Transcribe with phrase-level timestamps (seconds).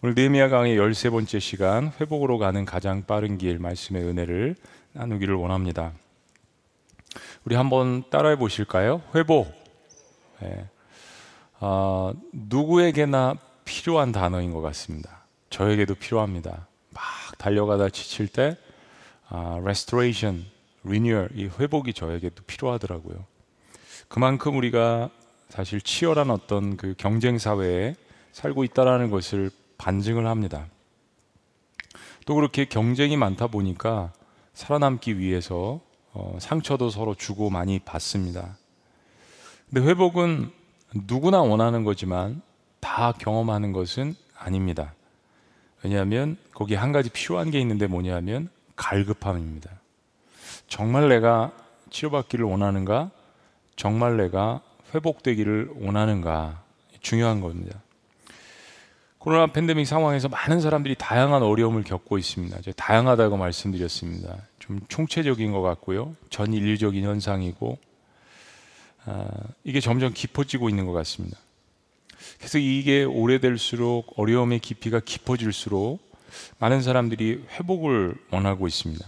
[0.00, 4.54] 오늘 느헤미야 강의 13번째 시간 회복으로 가는 가장 빠른 길 말씀의 은혜를
[4.92, 5.92] 나누기를 원합니다.
[7.44, 9.02] 우리 한번 따라해 보실까요?
[9.16, 9.52] 회복.
[10.40, 10.68] 네.
[11.58, 15.24] 어, 누구에게나 필요한 단어인 것 같습니다.
[15.50, 16.68] 저에게도 필요합니다.
[16.90, 17.02] 막
[17.36, 18.56] 달려가다 지칠 때
[19.28, 20.44] 아, restoration,
[20.84, 23.24] renewal, 이 회복이 저에게도 필요하더라고요.
[24.06, 25.10] 그만큼 우리가
[25.48, 27.96] 사실 치열한 어떤 그 경쟁 사회에
[28.30, 30.66] 살고 있다라는 것을 반증을 합니다.
[32.26, 34.12] 또 그렇게 경쟁이 많다 보니까
[34.52, 35.80] 살아남기 위해서
[36.12, 38.58] 어, 상처도 서로 주고 많이 받습니다.
[39.70, 40.50] 근데 회복은
[41.06, 42.42] 누구나 원하는 거지만
[42.80, 44.94] 다 경험하는 것은 아닙니다.
[45.82, 49.70] 왜냐하면 거기 한 가지 필요한 게 있는데 뭐냐면 갈급함입니다.
[50.66, 51.52] 정말 내가
[51.90, 53.10] 치료받기를 원하는가?
[53.76, 54.60] 정말 내가
[54.94, 56.62] 회복되기를 원하는가?
[57.00, 57.80] 중요한 겁니다.
[59.18, 62.58] 코로나 팬데믹 상황에서 많은 사람들이 다양한 어려움을 겪고 있습니다.
[62.76, 64.36] 다양하다고 말씀드렸습니다.
[64.60, 66.14] 좀 총체적인 것 같고요.
[66.30, 67.78] 전 인류적인 현상이고
[69.06, 69.26] 아,
[69.64, 71.36] 이게 점점 깊어지고 있는 것 같습니다.
[72.38, 76.00] 그래서 이게 오래될수록 어려움의 깊이가 깊어질수록
[76.58, 79.04] 많은 사람들이 회복을 원하고 있습니다.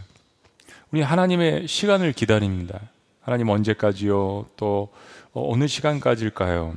[0.90, 2.80] 우리 하나님의 시간을 기다립니다.
[3.20, 4.46] 하나님 언제까지요?
[4.56, 4.88] 또
[5.32, 6.76] 어느 시간까지일까요?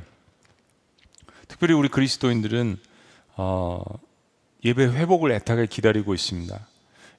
[1.48, 2.78] 특별히 우리 그리스도인들은
[3.36, 3.82] 어,
[4.64, 6.58] 예배 회복을 애타게 기다리고 있습니다.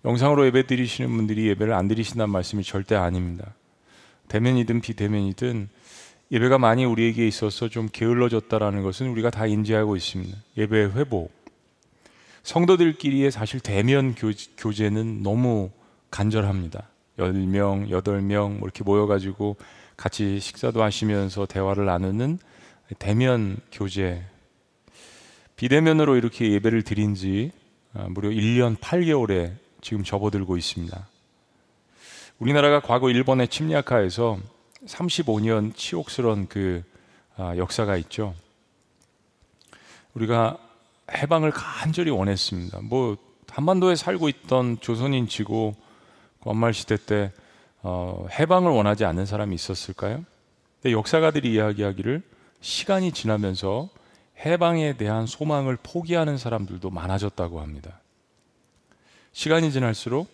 [0.05, 3.53] 영상으로 예배 드리시는 분들이 예배를 안 드리신다는 말씀이 절대 아닙니다.
[4.27, 5.69] 대면이든 비대면이든
[6.31, 10.37] 예배가 많이 우리에게 있어서 좀 게을러졌다라는 것은 우리가 다 인지하고 있습니다.
[10.57, 11.31] 예배 회복.
[12.43, 14.15] 성도들끼리의 사실 대면
[14.57, 15.71] 교제는 너무
[16.11, 16.89] 간절합니다.
[17.17, 19.57] 10명, 8명 뭐 이렇게 모여가지고
[19.97, 22.39] 같이 식사도 하시면서 대화를 나누는
[22.99, 24.23] 대면 교제
[25.55, 27.51] 비대면으로 이렇게 예배를 드린 지
[27.93, 31.07] 아, 무려 1년 8개월에 지금 접어들고 있습니다.
[32.39, 34.37] 우리나라가 과거 일본의 침략하에서
[34.85, 36.83] 35년 치욕스러운 그
[37.37, 38.35] 아, 역사가 있죠.
[40.13, 40.57] 우리가
[41.13, 42.79] 해방을 간절히 원했습니다.
[42.83, 43.17] 뭐
[43.49, 45.75] 한반도에 살고 있던 조선인치고
[46.43, 47.31] 원말 시대 때
[47.81, 50.25] 어, 해방을 원하지 않는 사람이 있었을까요?
[50.81, 52.21] 근데 역사가들이 이야기하기를
[52.59, 53.89] 시간이 지나면서
[54.43, 58.01] 해방에 대한 소망을 포기하는 사람들도 많아졌다고 합니다.
[59.31, 60.29] 시간이 지날수록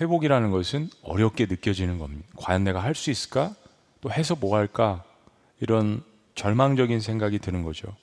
[0.00, 2.26] 회복이라는 것은 어렵게 느껴지는 겁니다.
[2.36, 3.54] 과연 내가 할 수 있을까?
[4.00, 5.04] 또 해서 뭐 할까?
[5.60, 6.02] 이런
[6.34, 7.94] 절망적인 생각이 드는 거죠.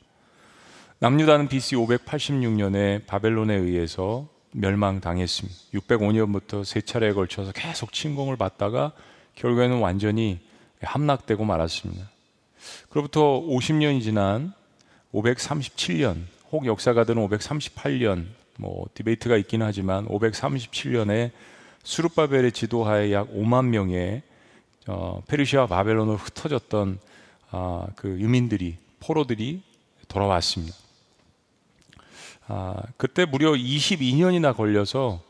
[0.99, 5.59] 남유다는 BC 586년에 바벨론에 의해서 멸망당했습니다.
[5.73, 8.91] 605년부터 세 차례에 걸쳐서 계속 침공을 받다가
[9.35, 10.39] 결국에는 완전히
[10.81, 12.09] 함락되고 말았습니다.
[12.89, 14.53] 그로부터 50년이 지난
[15.13, 18.25] 537년 혹 역사가들은 538년
[18.57, 21.31] 뭐 디베이트가 있긴 하지만 537년에
[21.83, 24.21] 수르바벨의 지도하에 약 5만 명의
[24.87, 26.99] 어, 페르시아 바벨론으로 흩어졌던
[27.51, 29.61] 아, 그 유민들이 포로들이
[30.07, 30.75] 돌아왔습니다.
[32.47, 35.21] 아, 그때 무려 22년이나 걸려서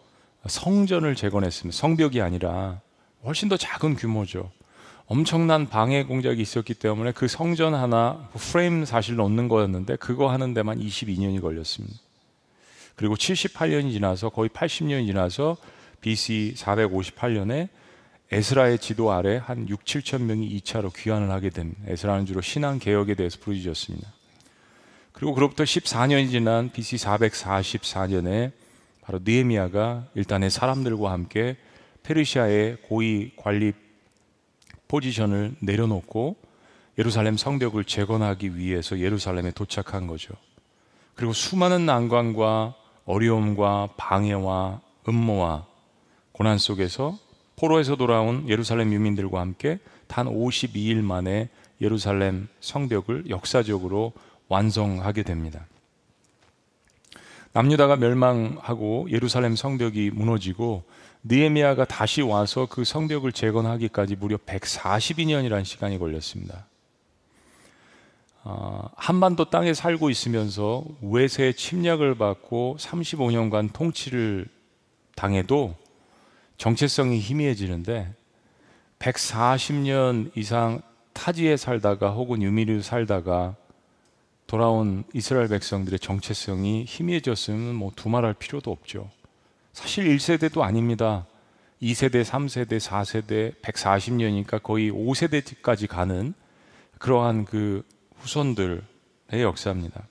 [0.48, 1.78] 성전을 재건했습니다.
[1.78, 2.81] 성벽이 아니라
[3.24, 4.52] 훨씬 더 작은 규모죠.
[5.12, 10.80] 엄청난 방해 공작이 있었기 때문에 그 성전 하나 프레임 사실 넣는 거였는데 그거 하는 데만
[10.80, 11.98] 22년이 걸렸습니다.
[12.96, 15.58] 그리고 78년이 지나서 거의 80년이 지나서
[16.00, 17.68] BC 458년에
[18.32, 21.82] 에스라의 지도 아래 한 6, 7천 명이 2차로 귀환을 하게 됩니다.
[21.88, 24.08] 에스라는 주로 신앙 개혁에 대해서 부르짖었습니다.
[25.12, 28.54] 그리고 그로부터 14년이 지난 BC 444년에
[29.02, 31.58] 바로 느헤미야가 일단의 사람들과 함께
[32.04, 33.74] 페르시아의 고위 관리
[34.91, 36.35] 포지션을 내려놓고
[36.97, 40.34] 예루살렘 성벽을 재건하기 위해서 예루살렘에 도착한 거죠.
[41.16, 42.75] 그리고 수많은 난관과
[43.06, 45.66] 어려움과 방해와 음모와
[46.34, 47.18] 고난 속에서
[47.56, 51.50] 포로에서 돌아온 예루살렘 유민들과 함께 단 52일 만에
[51.80, 54.12] 예루살렘 성벽을 역사적으로
[54.50, 55.66] 완성하게 됩니다.
[57.53, 60.83] 남유다가 멸망하고 예루살렘 성벽이 무너지고
[61.23, 66.65] 느헤미야가 다시 와서 그 성벽을 재건하기까지 무려 142년이라는 시간이 걸렸습니다.
[68.44, 74.47] 어, 한반도 땅에 살고 있으면서 외세 침략을 받고 35년간 통치를
[75.15, 75.75] 당해도
[76.57, 78.13] 정체성이 희미해지는데
[78.97, 80.81] 140년 이상
[81.13, 83.56] 타지에 살다가 혹은 유미로 살다가
[84.47, 89.09] 돌아온 이스라엘 백성들의 정체성이 희미해졌으면 뭐 두말할 필요도 없죠.
[89.73, 91.25] 사실 1세대도 아닙니다.
[91.81, 96.33] 2세대, 3세대, 4세대, 140년이니까 거의 5세대까지 가는
[97.00, 97.83] 그러한 그
[98.18, 98.81] 후손들의
[99.33, 100.07] 역사입니다.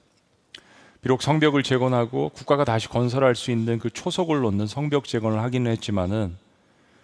[1.03, 6.37] 비록 성벽을 재건하고 국가가 다시 건설할 수 있는 그 초석을 놓는 성벽 재건을 하기는 했지만은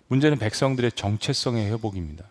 [0.08, 2.24] 문제는 백성들의 정체성의 회복입니다.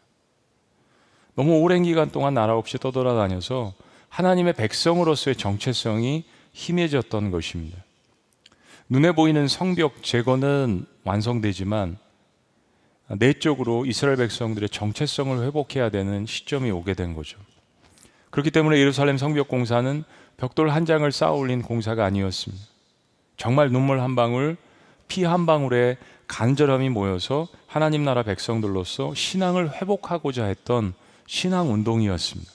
[1.35, 3.73] 너무 오랜 기간 동안 나라 없이 떠돌아다녀서
[4.09, 7.84] 하나님의 백성으로서의 정체성이 희미해졌던 것입니다.
[8.87, 11.97] 눈에 보이는 성벽 재건은 완성되지만
[13.17, 17.39] 내적으로 이스라엘 백성들의 정체성을 회복해야 되는 시점이 오게 된 거죠.
[18.29, 20.03] 그렇기 때문에 예루살렘 성벽 공사는
[20.37, 22.63] 벽돌 한 장을 쌓아 올린 공사가 아니었습니다.
[23.37, 24.57] 정말 눈물 한 방울,
[25.07, 25.97] 피 한 방울에
[26.27, 30.93] 간절함이 모여서 하나님 나라 백성들로서 신앙을 회복하고자 했던
[31.27, 32.51] 신앙 운동이었습니다.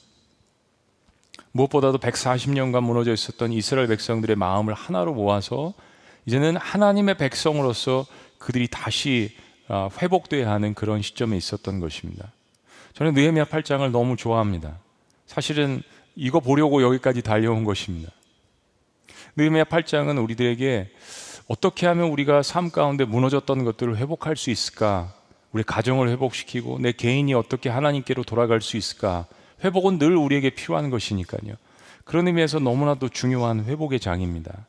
[1.52, 5.74] 무엇보다도 140년간 무너져 있었던 이스라엘 백성들의 마음을 하나로 모아서
[6.30, 8.06] 이제는 하나님의 백성으로서
[8.38, 9.34] 그들이 다시
[9.66, 12.30] 아, 회복돼야 하는 그런 시점에 있었던 것입니다.
[12.94, 14.78] 저는 느헤미야 8장을 너무 좋아합니다.
[15.26, 15.82] 사실은
[16.14, 18.12] 이거 보려고 여기까지 달려온 것입니다.
[19.34, 20.90] 느헤미야 8장은 우리들에게
[21.48, 25.12] 어떻게 하면 우리가 삶 가운데 무너졌던 것들을 회복할 수 있을까?
[25.50, 29.26] 우리 가정을 회복시키고 내 개인이 어떻게 하나님께로 돌아갈 수 있을까?
[29.64, 31.54] 회복은 늘 우리에게 필요한 것이니까요.
[32.04, 34.66] 그런 의미에서 너무나도 중요한 회복의 장입니다.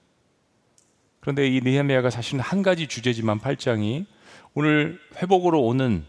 [1.21, 4.05] 그런데 이 느헤미야가 사실은 한 가지 주제지만 8장이
[4.53, 6.03] 오늘 회복으로 오는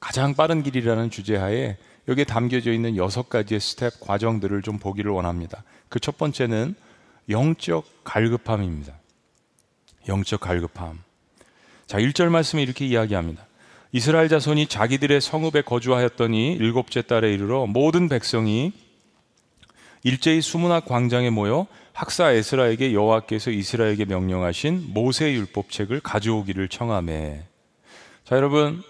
[0.00, 1.76] 가장 빠른 길이라는 주제하에
[2.08, 5.64] 여기에 담겨져 있는 여섯 가지의 스텝 과정들을 좀 보기를 원합니다.
[5.88, 6.74] 그 첫 번째는
[7.28, 8.94] 영적 갈급함입니다.
[10.08, 11.02] 영적 갈급함.
[11.86, 13.44] 자, 1절 말씀에 이렇게 이야기합니다.
[13.90, 18.72] 이스라엘 자손이 자기들의 성읍에 거주하였더니 일곱째 달에 이르러 모든 백성이
[20.04, 27.42] 일제히 수문학 광장에 모여 학사 에스라에게 여호와께서 이스라엘에게 명령하신 모세 율법책을 가져오기를 청하매.
[28.22, 28.82] 자, 여러분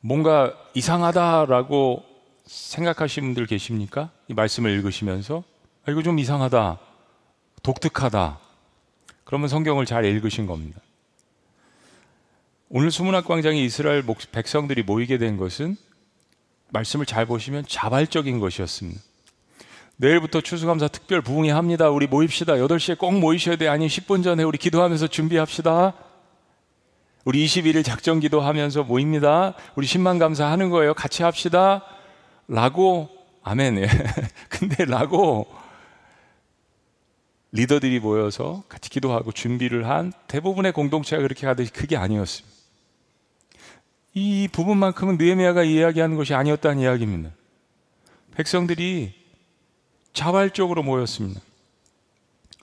[0.00, 2.04] 뭔가 이상하다라고
[2.46, 4.12] 생각하시는 분들 계십니까?
[4.28, 5.42] 이 말씀을 읽으시면서
[5.84, 6.78] 아, 이거 좀 이상하다,
[7.64, 8.38] 독특하다.
[9.24, 10.80] 그러면 성경을 잘 읽으신 겁니다.
[12.68, 15.76] 오늘 수문학 광장에 이스라엘 백성들이 모이게 된 것은
[16.68, 19.07] 말씀을 잘 보시면 자발적인 것이었습니다.
[20.00, 21.90] 내일부터 추수감사 특별 부흥회 합니다.
[21.90, 22.54] 우리 모입시다.
[22.54, 23.66] 8시에 꼭 모이셔야 돼.
[23.66, 25.92] 아니 10분 전에 우리 기도하면서 준비합시다.
[27.24, 29.54] 우리 21일 작정 기도하면서 모입니다.
[29.74, 30.94] 우리 10만 감사하는 거예요.
[30.94, 31.84] 같이 합시다.
[32.46, 33.08] 라고
[33.42, 33.78] 아멘.
[33.78, 33.88] 예.
[34.48, 35.48] 근데 라고
[37.50, 42.56] 리더들이 모여서 같이 기도하고 준비를 한 대부분의 공동체가 그렇게 가듯이 그게 아니었습니다.
[44.14, 47.30] 이 부분만큼은 느헤미야가 이야기하는 것이 아니었다는 이야기입니다.
[48.36, 49.18] 백성들이
[50.12, 51.40] 자발적으로 모였습니다.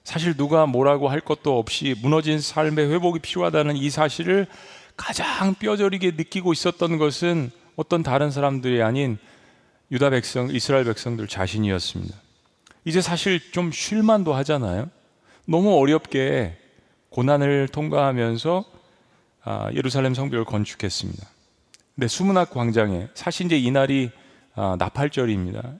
[0.04, 4.46] 사실 누가 뭐라고 할 것도 없이 무너진 삶의 회복이 필요하다는 이 사실을
[4.96, 9.18] 가장 뼈저리게 느끼고 있었던 것은 어떤 다른 사람들이 아닌
[9.92, 12.16] 유다 백성, 이스라엘 백성들 자신이었습니다.
[12.86, 14.90] 이제 사실 좀 쉴만도 하잖아요.
[15.46, 16.58] 너무 어렵게
[17.10, 18.66] 고난을 통과하면서
[19.44, 21.28] 아, 예루살렘 성벽을 건축했습니다.
[21.96, 24.12] 근데 수문학 광장에 사실 이제 이날이
[24.56, 25.74] 아, 나팔절입니다.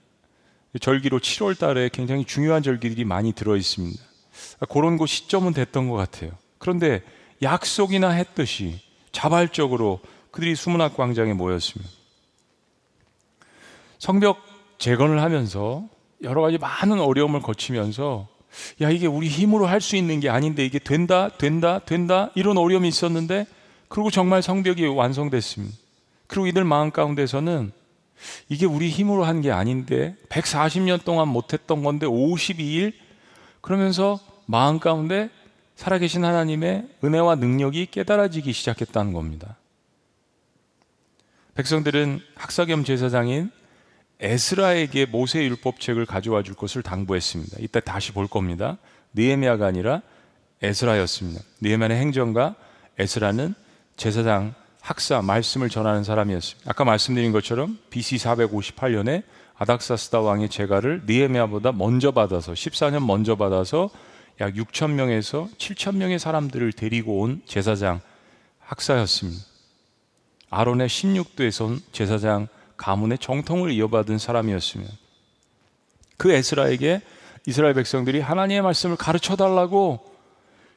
[0.80, 4.02] 절기로 7월 달에 굉장히 중요한 절기들이 많이 들어 있습니다.
[4.68, 6.32] 그런 곳 시점은 됐던 것 같아요.
[6.58, 7.02] 그런데
[7.42, 8.80] 약속이나 했듯이
[9.12, 10.00] 자발적으로
[10.30, 11.90] 그들이 수문학 광장에 모였습니다.
[13.98, 14.38] 성벽
[14.78, 15.84] 재건을 하면서
[16.22, 18.28] 여러 가지 많은 어려움을 거치면서
[18.80, 22.88] 야 이게 우리 힘으로 할 수 있는 게 아닌데 이게 된다 된다 된다 이런 어려움이
[22.88, 23.46] 있었는데
[23.88, 25.76] 그리고 정말 성벽이 완성됐습니다.
[26.26, 27.72] 그리고 이들 마음 가운데서는
[28.48, 32.92] 이게 우리 힘으로 한 게 아닌데 140년 동안 못했던 건데 52일
[33.60, 35.28] 그러면서 마음 가운데
[35.74, 39.56] 살아계신 하나님의 은혜와 능력이 깨달아지기 시작했다는 겁니다.
[41.54, 43.50] 백성들은 학사 겸 제사장인
[44.20, 47.58] 에스라에게 모세 율법책을 가져와 줄 것을 당부했습니다.
[47.60, 48.78] 이따 다시 볼 겁니다.
[49.14, 50.00] 느헤미야가 아니라
[50.62, 51.42] 에스라였습니다.
[51.60, 52.54] 느헤미야의 행정가
[52.98, 53.54] 에스라는
[53.96, 54.54] 제사장
[54.86, 56.70] 학사 말씀을 전하는 사람이었습니다.
[56.70, 59.24] 아까 말씀드린 것처럼 BC 458년에
[59.56, 63.90] 아닥사스다 왕의 제가를 니에미아보다 먼저 받아서 14년 먼저 받아서
[64.40, 68.00] 약 6천 명에서 7천 명의 사람들을 데리고 온 제사장
[68.60, 69.42] 학사였습니다.
[70.50, 74.92] 아론의 16도에서 온 제사장 가문의 정통을 이어받은 사람이었습니다.
[76.16, 77.02] 그 에스라에게
[77.44, 80.14] 이스라엘 백성들이 하나님의 말씀을 가르쳐 달라고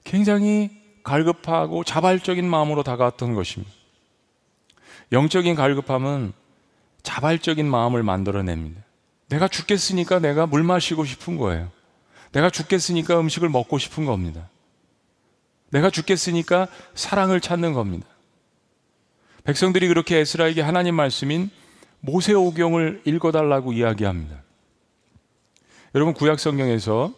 [0.04, 0.72] 굉장히
[1.04, 3.79] 갈급하고 자발적인 마음으로 다가왔던 것입니다.
[5.12, 6.34] 영적인 갈급함은
[7.04, 8.82] 자발적인 마음을 만들어냅니다.
[9.30, 11.72] 내가 죽겠으니까 내가 물 마시고 싶은 거예요.
[12.32, 14.50] 내가 죽겠으니까 음식을 먹고 싶은 겁니다.
[15.72, 18.08] 내가 죽겠으니까 사랑을 찾는 겁니다.
[19.44, 21.50] 백성들이 그렇게 에스라에게 하나님 말씀인
[22.02, 24.44] 모세오경을 읽어달라고 이야기합니다.
[25.96, 27.14] 여러분 구약 성경에서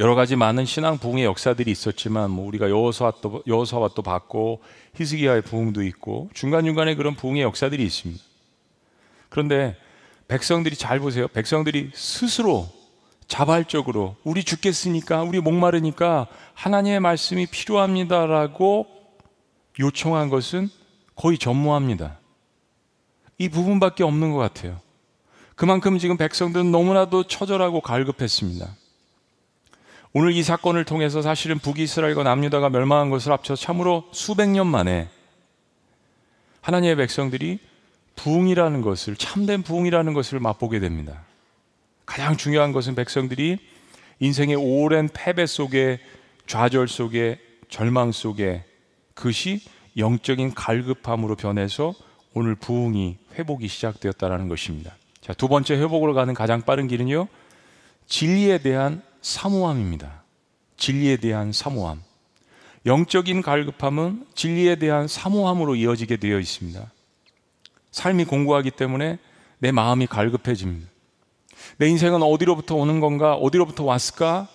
[0.00, 4.62] 여러 가지 많은 신앙 부흥의 역사들이 있었지만 뭐 우리가 여호수아 또 여호수아와 또 봤고
[4.94, 8.24] 히스기야의 부흥도 있고 중간 중간에 그런 부흥의 역사들이 있습니다.
[9.28, 9.76] 그런데
[10.26, 11.28] 백성들이 잘 보세요.
[11.28, 12.66] 백성들이 스스로
[13.26, 18.86] 자발적으로 우리 죽겠으니까 우리 목마르니까 하나님의 말씀이 필요합니다라고
[19.80, 20.70] 요청한 것은
[21.14, 22.18] 거의 전무합니다.
[23.36, 24.80] 이 부분밖에 없는 것 같아요.
[25.56, 28.66] 그만큼 지금 백성들은 너무나도 처절하고 갈급했습니다.
[30.12, 35.08] 오늘 이 사건을 통해서 사실은 북이스라엘과 남유다가 멸망한 것을 합쳐 참으로 수백 년 만에
[36.62, 37.60] 하나님의 백성들이
[38.16, 41.22] 부흥이라는 것을 참된 부흥이라는 것을 맛보게 됩니다.
[42.06, 43.58] 가장 중요한 것은 백성들이
[44.18, 46.00] 인생의 오랜 패배 속에
[46.48, 47.38] 좌절 속에
[47.68, 48.64] 절망 속에
[49.14, 49.62] 그것이
[49.96, 51.94] 영적인 갈급함으로 변해서
[52.34, 54.96] 오늘 부흥이 회복이 시작되었다는 것입니다.
[55.20, 57.28] 자, 두 번째 회복으로 가는 가장 빠른 길은요.
[58.06, 60.22] 진리에 대한 사모함입니다.
[60.76, 62.02] 진리에 대한 사모함.
[62.86, 66.90] 영적인 갈급함은 진리에 대한 사모함으로 이어지게 되어 있습니다.
[67.90, 69.18] 삶이 공고하기 때문에
[69.58, 70.88] 내 마음이 갈급해집니다.
[71.76, 73.34] 내 인생은 어디로부터 오는 건가?
[73.34, 74.48] 어디로부터 왔을까?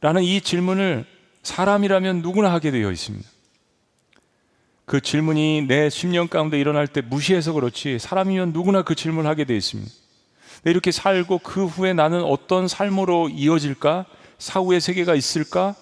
[0.00, 1.04] 라는 이 질문을
[1.42, 3.28] 사람이라면 누구나 하게 되어 있습니다.
[4.84, 9.56] 그 질문이 내 심령 가운데 일어날 때 무시해서 그렇지 사람이면 누구나 그 질문을 하게 되어
[9.56, 9.90] 있습니다.
[10.64, 14.06] 이렇게 살고 그 후에 나는 어떤 삶으로 이어질까?
[14.38, 15.74] 사후의 세계가 있을까?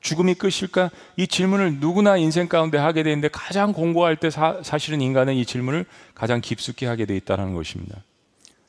[0.00, 0.90] 죽음이 끝일까?
[1.16, 5.84] 이 질문을 누구나 인생 가운데 하게 되는데 가장 공고할 때 사, 실은 인간은 이 질문을
[6.14, 8.02] 가장 깊숙이 하게 돼 있다는 것입니다.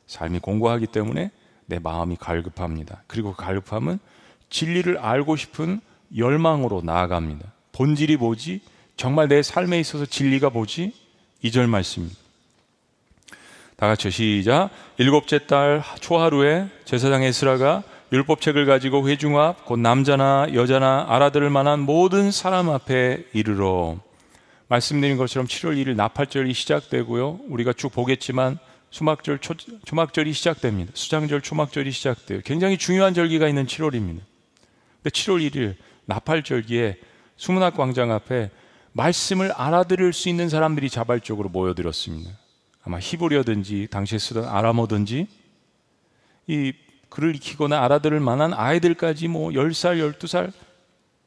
[0.08, 1.32] 삶이 공고하기 때문에
[1.66, 3.04] 내 마음이 갈급합니다.
[3.08, 4.00] 그리고 그 갈급함은
[4.50, 5.82] 진리를 알고 싶은
[6.16, 7.52] 열망으로 나아갑니다.
[7.74, 8.62] 본질이 뭐지?
[8.96, 10.94] 정말 내 삶에 있어서 진리가 뭐지?
[11.44, 12.18] 이 절 말씀입니다.
[13.78, 14.72] 다 같이 시작.
[14.98, 22.32] 일곱째 달 초하루에 제사장 에스라가 율법책을 가지고 회중 앞, 곧 남자나 여자나 알아들을 만한 모든
[22.32, 24.00] 사람 앞에 이르러
[24.68, 27.42] 말씀드린 것처럼 7월 1일 나팔절이 시작되고요.
[27.50, 28.58] 우리가 쭉 보겠지만
[28.90, 29.54] 수막절, 초,
[29.86, 30.92] 초막절이 시작됩니다.
[30.96, 32.42] 수장절, 초막절이 시작돼요.
[32.44, 34.22] 굉장히 중요한 절기가 있는 7월입니다.
[35.04, 36.98] 근데 7월 1일 나팔절기에
[37.36, 38.50] 수문학 광장 앞에
[38.94, 42.47] 말씀을 알아들을 수 있는 사람들이 자발적으로 모여들었습니다.
[42.88, 45.28] 아마 히브리어든지 당시에 쓰던 아람어든지
[46.48, 46.74] 이
[47.10, 50.54] 글을 익히거나 알아들을 만한 아이들까지 뭐 10살, 12살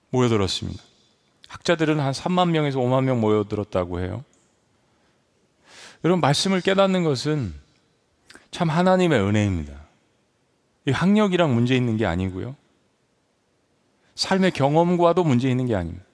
[0.09, 0.83] 모여들었습니다.
[1.49, 4.25] 학자들은 한 3만 명에서 5만 명 모여들었다고 해요.
[6.03, 7.53] 여러분, 말씀을 깨닫는 것은
[8.51, 9.79] 참 하나님의 은혜입니다.
[10.87, 12.57] 이 학력이랑 문제 있는 게 아니고요.
[14.15, 16.07] 삶의 경험과도 문제 있는 게 아닙니다.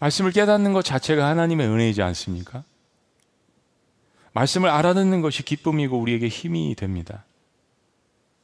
[0.00, 2.64] 말씀을 깨닫는 것 자체가 하나님의 은혜이지 않습니까?
[4.38, 7.24] 말씀을 알아듣는 것이 기쁨이고 우리에게 힘이 됩니다.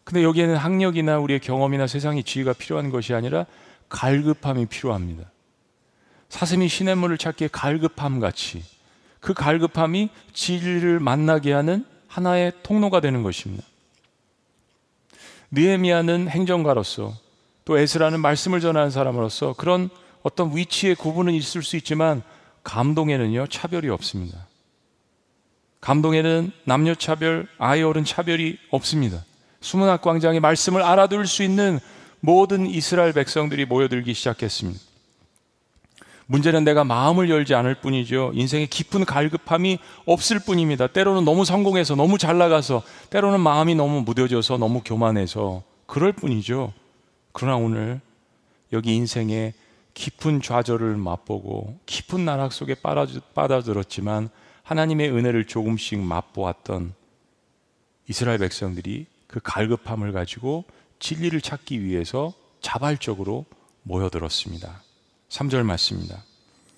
[0.02, 3.46] 근데 여기에는 학력이나 우리의 경험이나 세상의 지위가 필요한 것이 아니라
[3.88, 5.30] 갈급함이 필요합니다.
[6.28, 8.64] 사슴이 시냇물을 찾기에 갈급함 같이
[9.20, 13.64] 그 갈급함이 진리를 만나게 하는 하나의 통로가 되는 것입니다.
[15.52, 17.14] 느헤미야는 행정가로서
[17.64, 19.88] 또 에스라는 말씀을 전하는 사람으로서 그런
[20.22, 22.22] 어떤 위치의 구분은 있을 수 있지만
[22.64, 24.46] 감동에는요 차별이 없습니다.
[25.84, 29.22] 감동에는 남녀 차별, 아이 어른 차별이 없습니다.
[29.60, 31.78] 수문학 광장에 말씀을 알아둘 수 있는
[32.20, 34.80] 모든 이스라엘 백성들이 모여들기 시작했습니다.
[36.24, 38.30] 문제는 내가 마음을 열지 않을 뿐이죠.
[38.32, 40.86] 인생에 깊은 갈급함이 없을 뿐입니다.
[40.86, 46.72] 때로는 너무 성공해서 너무 잘 나가서 때로는 마음이 너무 무뎌져서 너무 교만해서 그럴 뿐이죠.
[47.32, 48.00] 그러나 오늘
[48.72, 49.52] 여기 인생에
[49.92, 52.74] 깊은 좌절을 맛보고 깊은 나락 속에
[53.34, 54.30] 빠져들었지만
[54.64, 56.94] 하나님의 은혜를 조금씩 맛보았던
[58.08, 60.64] 이스라엘 백성들이 그 갈급함을 가지고
[60.98, 63.44] 진리를 찾기 위해서 자발적으로
[63.82, 64.82] 모여들었습니다.
[65.28, 66.24] 3절 말씀입니다.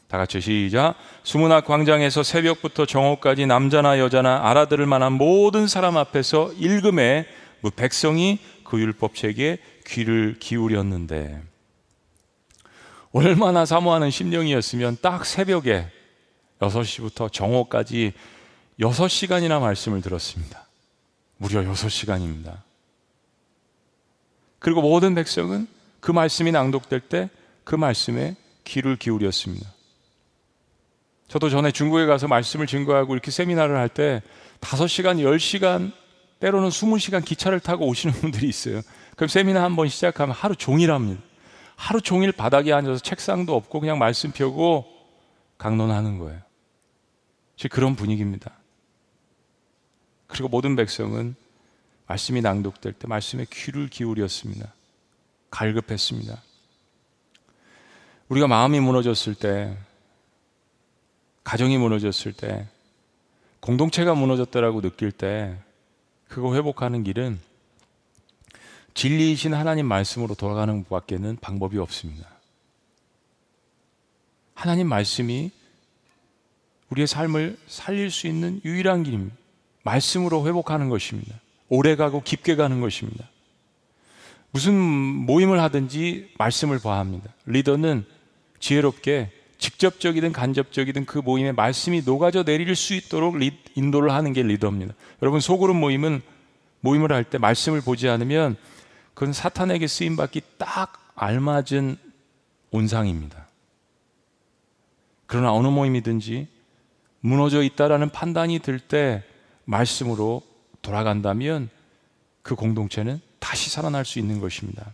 [0.09, 0.95] 다 같이 시작.
[1.23, 7.27] 수문학 광장에서 새벽부터 정오까지 남자나 여자나 알아들을 만한 모든 사람 앞에서 읽음에
[7.63, 11.43] 그 백성이 그 율법책에 귀를 기울였는데
[13.13, 15.89] 얼마나 사모하는 심령이었으면 딱 새벽에
[16.61, 18.13] 6시부터 정오까지
[18.81, 20.67] 6시간이나 말씀을 들었습니다.
[21.37, 22.63] 무려 6시간입니다.
[24.59, 25.67] 그리고 모든 백성은
[26.01, 27.31] 그 말씀이 낭독될 때
[27.67, 29.69] 그 말씀에 귀를 기울였습니다.
[31.27, 34.23] 저도 전에 중국에 가서 말씀을 증거하고 이렇게 세미나를 할 때
[34.61, 35.93] 5시간, 10시간,
[36.39, 38.83] 때로는 20시간 기차를 타고 오시는 분들이 있어요.
[39.17, 41.21] 그럼 세미나 한 번 시작하면 하루 종일 합니다.
[41.75, 44.87] 하루 종일 바닥에 앉아서 책상도 없고 그냥 말씀 펴고
[45.59, 46.41] 강론하는 거예요.
[47.57, 48.53] 즉 그런 분위기입니다.
[50.27, 51.35] 그리고 모든 백성은
[52.07, 54.73] 말씀이 낭독될 때 말씀에 귀를 기울였습니다.
[55.51, 56.43] 갈급했습니다.
[58.29, 59.77] 우리가 마음이 무너졌을 때,
[61.45, 62.67] 가정이 무너졌을 때,
[63.61, 65.59] 공동체가 무너졌다라고 느낄 때,
[66.29, 67.41] 그거 회복하는 길은
[68.95, 72.29] 진리이신 하나님 말씀으로 돌아가는 것밖에는 방법이 없습니다.
[74.55, 75.53] 하나님 말씀이
[76.91, 79.37] 우리의 삶을 살릴 수 있는 유일한 길입니다.
[79.83, 81.35] 말씀으로 회복하는 것입니다.
[81.69, 83.29] 오래 가고 깊게 가는 것입니다.
[84.51, 87.33] 무슨 모임을 하든지 말씀을 봐야 합니다.
[87.47, 88.05] 리더는
[88.61, 94.95] 지혜롭게 직접적이든 간접적이든 그 모임에 말씀이 녹아져 내릴 수 있도록 리, 인도를 하는 게 리더입니다.
[95.23, 96.23] 여러분 소그룹 모임은
[96.81, 98.57] 모임을 할 때 말씀을 보지 않으면
[99.15, 101.97] 그건 사탄에게 쓰임 받기 딱 알맞은
[102.71, 103.49] 온상입니다.
[105.27, 106.47] 그러나 어느 모임이든지
[107.21, 109.23] 무너져 있다라는 판단이 들 때
[109.65, 110.43] 말씀으로
[110.83, 111.69] 돌아간다면
[112.43, 114.93] 그 공동체는 다시 살아날 수 있는 것입니다.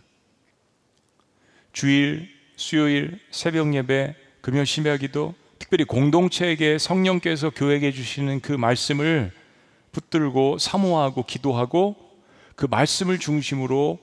[1.71, 9.31] 주일, 수요일, 새벽 예배, 금요 심야기도 특별히 공동체에게 성령께서 교회에 주시는 그 말씀을
[9.91, 11.95] 붙들고 사모하고 기도하고
[12.55, 13.99] 그 말씀을 중심으로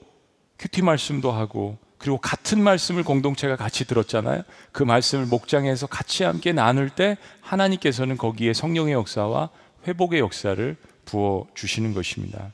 [0.57, 4.41] 큐티 말씀도 하고 그리고 같은 말씀을 공동체가 같이 들었잖아요.
[4.71, 9.51] 그 말씀을 목장에서 같이 함께 나눌 때 하나님께서는 거기에 성령의 역사와
[9.87, 12.51] 회복의 역사를 부어 주시는 것입니다.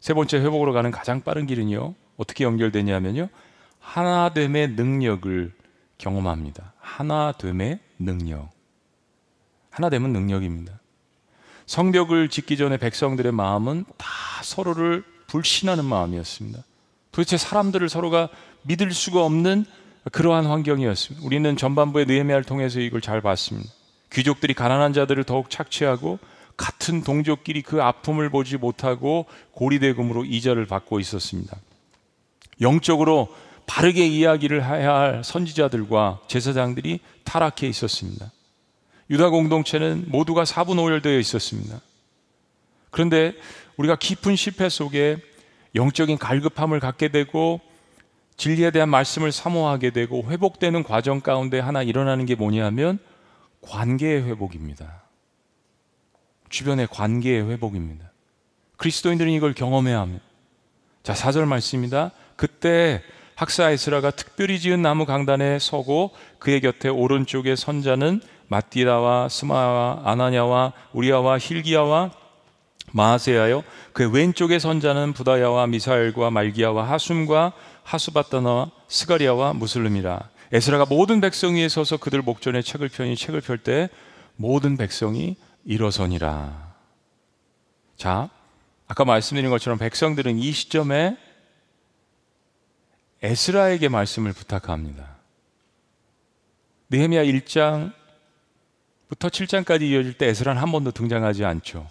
[0.00, 1.94] 세 번째 회복으로 가는 가장 빠른 길은요.
[2.16, 3.28] 어떻게 연결되냐면요.
[3.78, 5.52] 하나됨의 능력을
[5.98, 6.72] 경험합니다.
[6.80, 8.50] 하나됨의 능력.
[9.70, 10.80] 하나됨은 능력입니다.
[11.66, 14.08] 성벽을 짓기 전에 백성들의 마음은 다
[14.42, 16.64] 서로를 불신하는 마음이었습니다.
[17.18, 18.28] 도대체 사람들을 서로가
[18.62, 19.64] 믿을 수가 없는
[20.12, 21.26] 그러한 환경이었습니다.
[21.26, 23.68] 우리는 전반부의 느헤미야를 통해서 이걸 잘 봤습니다.
[24.12, 26.20] 귀족들이 가난한 자들을 더욱 착취하고
[26.56, 31.56] 같은 동족끼리 그 아픔을 보지 못하고 고리대금으로 이자를 받고 있었습니다.
[32.60, 33.34] 영적으로
[33.66, 38.30] 바르게 이야기를 해야 할 선지자들과 제사장들이 타락해 있었습니다.
[39.10, 41.80] 유다 공동체는 모두가 사분오열되어 있었습니다.
[42.90, 43.32] 그런데
[43.76, 45.16] 우리가 깊은 실패 속에
[45.74, 47.60] 영적인 갈급함을 갖게 되고
[48.36, 52.98] 진리에 대한 말씀을 사모하게 되고 회복되는 과정 가운데 하나 일어나는 게 뭐냐면
[53.62, 55.02] 관계의 회복입니다.
[56.48, 58.10] 주변의 관계의 회복입니다.
[58.76, 60.24] 그리스도인들은 이걸 경험해야 합니다.
[61.02, 62.12] 자, 4절 말씀입니다.
[62.36, 63.02] 그때
[63.34, 71.38] 학사 에스라가 특별히 지은 나무 강단에 서고 그의 곁에 오른쪽에 선자는 마띠라와 스마와 아나냐와 우리아와
[71.38, 72.10] 힐기야와
[72.92, 73.62] 마하세야요.
[73.92, 80.30] 그 왼쪽에 선 자는 부다야와 미사엘과 말기야와 하숨과 하수바다나와 스가리아와 무슬림이라.
[80.52, 83.88] 에스라가 모든 백성 위에 서서 그들 목전에 책을 펴니 책을 펼 때
[84.36, 86.74] 모든 백성이 일어서니라.
[87.96, 88.30] 자,
[88.86, 91.16] 아까 말씀드린 것처럼 백성들은 이 시점에
[93.22, 95.16] 에스라에게 말씀을 부탁합니다.
[96.90, 97.92] 느헤미야 1장부터
[99.10, 101.90] 7장까지 이어질 때 에스라는 한 번도 등장하지 않죠.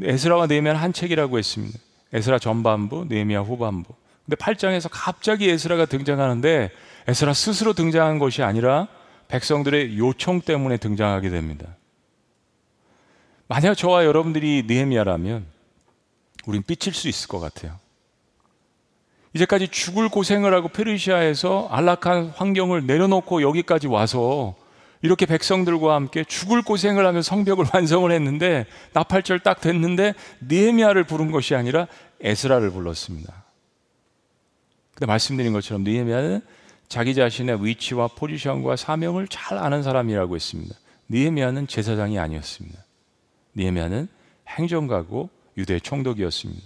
[0.00, 1.78] 에스라와 느헤미야는 한 책이라고 했습니다.
[2.12, 3.92] 에스라 전반부, 느헤미야 후반부.
[4.24, 6.70] 근데 8장에서 갑자기 에스라가 등장하는데
[7.08, 8.88] 에스라 스스로 등장한 것이 아니라
[9.28, 11.76] 백성들의 요청 때문에 등장하게 됩니다.
[13.48, 15.46] 만약 저와 여러분들이 느헤미야라면
[16.46, 17.78] 우린 삐칠 수 있을 것 같아요.
[19.34, 24.54] 이제까지 죽을 고생을 하고 페르시아에서 안락한 환경을 내려놓고 여기까지 와서
[25.02, 31.54] 이렇게 백성들과 함께 죽을 고생을 하며 성벽을 완성을 했는데 나팔절 딱 됐는데 느헤미야를 부른 것이
[31.54, 31.88] 아니라
[32.20, 33.44] 에스라를 불렀습니다.
[34.94, 36.40] 근데 말씀드린 것처럼 느헤미야는
[36.88, 40.76] 자기 자신의 위치와 포지션과 사명을 잘 아는 사람이라고 했습니다.
[41.08, 42.78] 느헤미야는 제사장이 아니었습니다.
[43.54, 44.08] 느헤미야는
[44.48, 46.62] 행정가고 유대 총독이었습니다.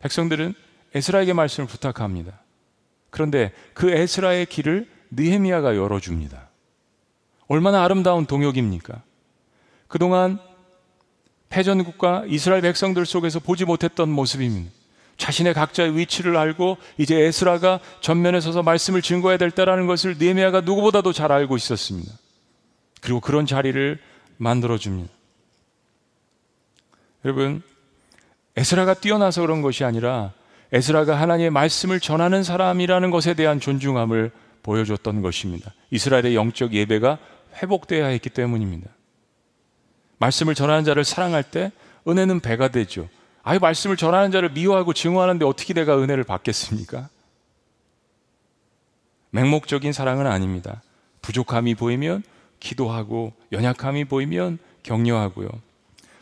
[0.00, 0.54] 백성들은
[0.94, 2.40] 에스라에게 말씀을 부탁합니다.
[3.10, 6.48] 그런데 그 에스라의 길을 느헤미야가 열어줍니다.
[7.46, 9.02] 얼마나 아름다운 동역입니까?
[9.88, 10.38] 그동안
[11.48, 14.70] 패전국가 이스라엘 백성들 속에서 보지 못했던 모습입니다.
[15.16, 21.12] 자신의 각자의 위치를 알고 이제 에스라가 전면에 서서 말씀을 증거해야 될 때라는 것을 느헤미야가 누구보다도
[21.12, 22.12] 잘 알고 있었습니다.
[23.00, 23.98] 그리고 그런 자리를
[24.36, 25.12] 만들어 줍니다.
[27.24, 27.62] 여러분,
[28.56, 30.32] 에스라가 뛰어나서 그런 것이 아니라
[30.72, 34.32] 에스라가 하나님의 말씀을 전하는 사람이라는 것에 대한 존중함을
[34.64, 35.72] 보여줬던 것입니다.
[35.90, 37.18] 이스라엘의 영적 예배가
[37.62, 38.90] 회복되어야 했기 때문입니다.
[40.18, 41.70] 말씀을 전하는 자를 사랑할 때
[42.08, 43.08] 은혜는 배가 되죠.
[43.42, 47.08] 아유, 말씀을 전하는 자를 미워하고 증오하는데 어떻게 내가 은혜를 받겠습니까?
[49.30, 50.82] 맹목적인 사랑은 아닙니다.
[51.20, 52.22] 부족함이 보이면
[52.58, 55.48] 기도하고 연약함이 보이면 격려하고요.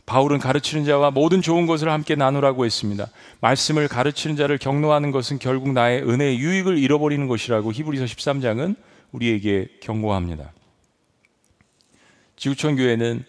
[0.07, 3.07] 바울은 가르치는 자와 모든 좋은 것을 함께 나누라고 했습니다.
[3.41, 8.77] 말씀을 가르치는 자를 경노하는 것은 결국 나의 은혜의 유익을 잃어버리는 것이라고 히브리서 13장은
[9.13, 10.53] 우리에게 경고합니다.
[12.37, 13.25] 지구촌 교회는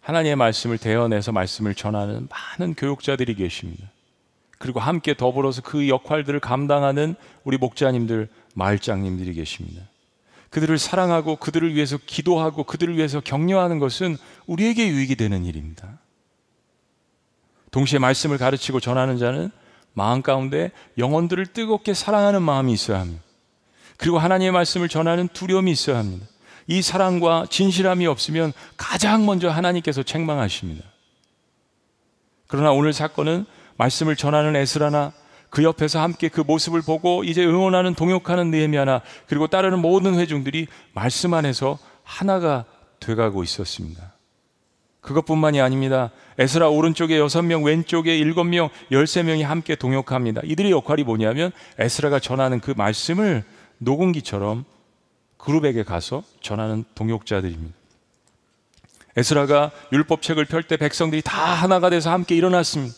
[0.00, 3.90] 하나님의 말씀을 대언해서 말씀을 전하는 많은 교육자들이 계십니다.
[4.58, 9.82] 그리고 함께 더불어서 그 역할들을 감당하는 우리 목자님들, 마을장님들이 계십니다.
[10.50, 15.98] 그들을 사랑하고 그들을 위해서 기도하고 그들을 위해서 격려하는 것은 우리에게 유익이 되는 일입니다.
[17.76, 19.50] 동시에 말씀을 가르치고 전하는 자는
[19.92, 23.22] 마음 가운데 영혼들을 뜨겁게 사랑하는 마음이 있어야 합니다.
[23.98, 26.26] 그리고 하나님의 말씀을 전하는 두려움이 있어야 합니다.
[26.68, 30.86] 이 사랑과 진실함이 없으면 가장 먼저 하나님께서 책망하십니다.
[32.46, 33.44] 그러나 오늘 사건은
[33.76, 35.12] 말씀을 전하는 에스라나
[35.50, 41.34] 그 옆에서 함께 그 모습을 보고 이제 응원하는 동역하는 느헤미야나 그리고 따르는 모든 회중들이 말씀
[41.34, 42.64] 안에서 하나가
[43.00, 44.15] 돼가고 있었습니다.
[45.06, 46.10] 그것뿐만이 아닙니다.
[46.38, 50.42] 에스라 오른쪽에 여섯 명, 왼쪽에 일곱 명, 열세 명이 함께 동역합니다.
[50.44, 53.44] 이들의 역할이 뭐냐면 에스라가 전하는 그 말씀을
[53.78, 54.64] 녹음기처럼
[55.38, 57.74] 그룹에게 가서 전하는 동역자들입니다.
[59.16, 62.94] 에스라가 율법책을 펼 때 백성들이 다 하나가 돼서 함께 일어났습니다.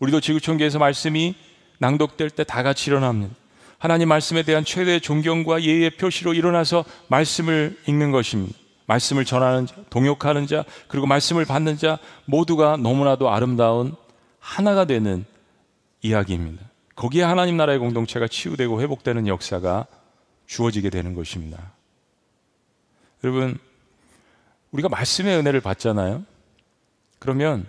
[0.00, 1.34] 우리도 지구촌교에서 말씀이
[1.78, 3.34] 낭독될 때 다 같이 일어납니다.
[3.78, 8.58] 하나님 말씀에 대한 최대의 존경과 예의의 표시로 일어나서 말씀을 읽는 것입니다.
[8.92, 13.94] 말씀을 전하는 자, 동역하는 자, 그리고 말씀을 받는 자 모두가 너무나도 아름다운
[14.38, 15.24] 하나가 되는
[16.02, 16.64] 이야기입니다.
[16.94, 19.86] 거기에 하나님 나라의 공동체가 치유되고 회복되는 역사가
[20.46, 21.72] 주어지게 되는 것입니다.
[23.24, 23.58] 여러분,
[24.72, 26.24] 우리가 말씀의 은혜를 받잖아요.
[27.18, 27.66] 그러면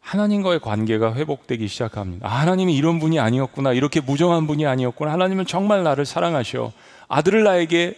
[0.00, 2.26] 하나님과의 관계가 회복되기 시작합니다.
[2.26, 3.72] 아, 하나님이 이런 분이 아니었구나.
[3.74, 5.12] 이렇게 무정한 분이 아니었구나.
[5.12, 6.72] 하나님은 정말 나를 사랑하셔.
[7.08, 7.94] 아들을 나에게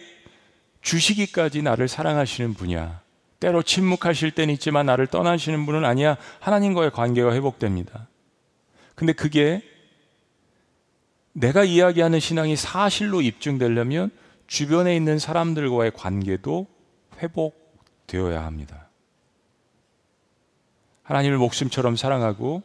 [0.81, 3.01] 주시기까지 나를 사랑하시는 분이야.
[3.39, 6.17] 때로 침묵하실 때는 있지만 나를 떠나시는 분은 아니야.
[6.39, 8.07] 하나님과의 관계가 회복됩니다.
[8.95, 9.63] 근데 그게
[11.33, 14.11] 내가 이야기하는 신앙이 사실로 입증되려면
[14.47, 16.67] 주변에 있는 사람들과의 관계도
[17.19, 18.89] 회복되어야 합니다.
[21.03, 22.61] 하나님을 목숨처럼 사랑하고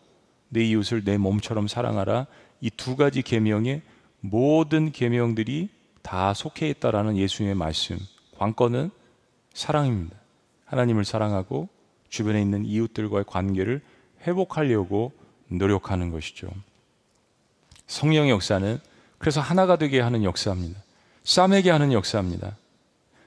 [0.49, 2.27] 내 이웃을 내 몸처럼 사랑하라.
[2.61, 3.83] 이 두 가지 계명에
[4.21, 5.69] 모든 계명들이
[6.07, 7.99] 다 속해 있다라는 예수님의 말씀.
[8.39, 8.93] 관건은
[9.55, 10.17] 사랑입니다.
[10.65, 11.69] 하나님을 사랑하고
[12.09, 13.81] 주변에 있는 이웃들과의 관계를
[14.25, 15.13] 회복하려고
[15.49, 16.49] 노력하는 것이죠.
[17.89, 18.79] 성령의 역사는
[19.19, 20.81] 그래서 하나가 되게 하는 역사입니다.
[21.25, 22.57] 싸매게 하는 역사입니다.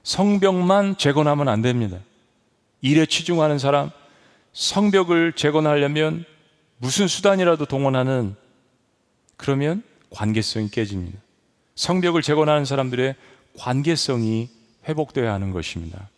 [0.04, 2.00] 성벽만 재건하면 안 됩니다.
[2.80, 3.92] 일에 치중하는 사람,
[4.54, 6.24] 성벽을 재건하려면
[6.78, 8.38] 무슨 수단이라도 동원하는
[9.36, 11.20] 그러면 관계성이 깨집니다.
[11.80, 13.15] 성벽을 재건하는 사람들의
[13.58, 14.50] 관계성이
[14.89, 16.10] 회복되어야 하는 것입니다.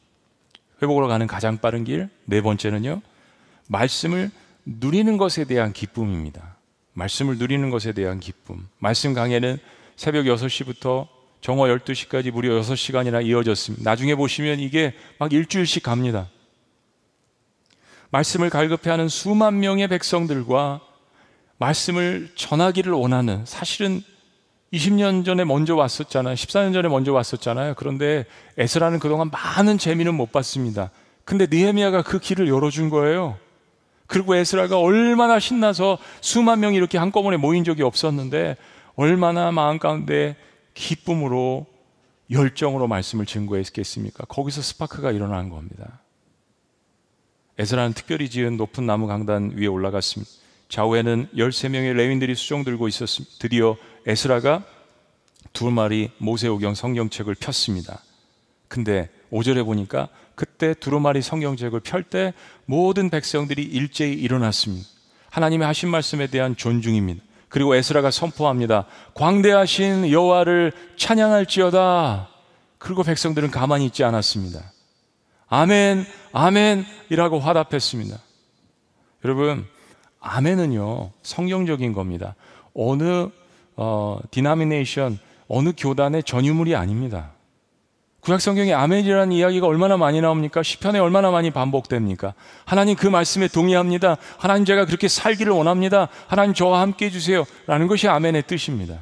[0.81, 3.03] 회복으로 가는 가장 빠른 길, 네 번째는요,
[3.67, 4.31] 말씀을
[4.65, 6.55] 누리는 것에 대한 기쁨입니다.
[6.93, 8.67] 말씀을 누리는 것에 대한 기쁨.
[8.79, 9.59] 말씀 강해는
[9.95, 11.07] 새벽 6시부터
[11.41, 13.87] 정오 12시까지 무려 6시간이나 이어졌습니다.
[13.87, 16.27] 나중에 보시면 이게 막 일주일씩 갑니다.
[18.09, 20.81] 말씀을 갈급해하는 수만 명의 백성들과
[21.59, 24.01] 말씀을 전하기를 원하는 사실은
[24.73, 26.35] 20년 전에 먼저 왔었잖아요.
[26.35, 27.73] 14년 전에 먼저 왔었잖아요.
[27.75, 28.25] 그런데
[28.57, 30.91] 에스라는 그동안 많은 재미는 못 봤습니다.
[31.25, 33.37] 근데 느헤미야가 그 길을 열어준 거예요.
[34.07, 38.57] 그리고 에스라가 얼마나 신나서 수만 명이 이렇게 한꺼번에 모인 적이 없었는데
[38.95, 40.35] 얼마나 마음 가운데
[40.73, 41.65] 기쁨으로
[42.29, 44.25] 열정으로 말씀을 증거했겠습니까?
[44.25, 46.01] 거기서 스파크가 일어난 겁니다.
[47.57, 50.40] 에스라는 특별히 지은 높은 나무 강단 위에 올라갔습니다.
[50.71, 53.35] 좌우에는 13명의 레윈들이 수종 들고 있었습니다.
[53.39, 53.75] 드디어
[54.07, 54.63] 에스라가
[55.51, 58.01] 두 마리 모세오경 성경책을 폈습니다.
[58.69, 62.33] 근데 5절에 보니까 그때 두루마리 성경책을 펼 때
[62.65, 64.87] 모든 백성들이 일제히 일어났습니다.
[65.29, 67.21] 하나님의 하신 말씀에 대한 존중입니다.
[67.49, 68.85] 그리고 에스라가 선포합니다.
[69.13, 72.29] 광대하신 여호와를 찬양할지어다.
[72.77, 74.71] 그리고 백성들은 가만히 있지 않았습니다.
[75.47, 78.17] 아멘, 아멘이라고 화답했습니다.
[79.25, 79.67] 여러분,
[80.21, 82.35] 아멘은요 성경적인 겁니다.
[82.73, 83.27] 어느
[83.75, 87.31] 어, denomination, 어느 교단의 전유물이 아닙니다.
[88.21, 90.61] 구약 성경에 아멘이라는 이야기가 얼마나 많이 나옵니까?
[90.61, 92.35] 시편에 얼마나 많이 반복됩니까?
[92.65, 94.17] 하나님 그 말씀에 동의합니다.
[94.37, 96.07] 하나님 제가 그렇게 살기를 원합니다.
[96.27, 97.45] 하나님 저와 함께 해 주세요.
[97.65, 98.99] 라는 것이 아멘의 뜻입니다.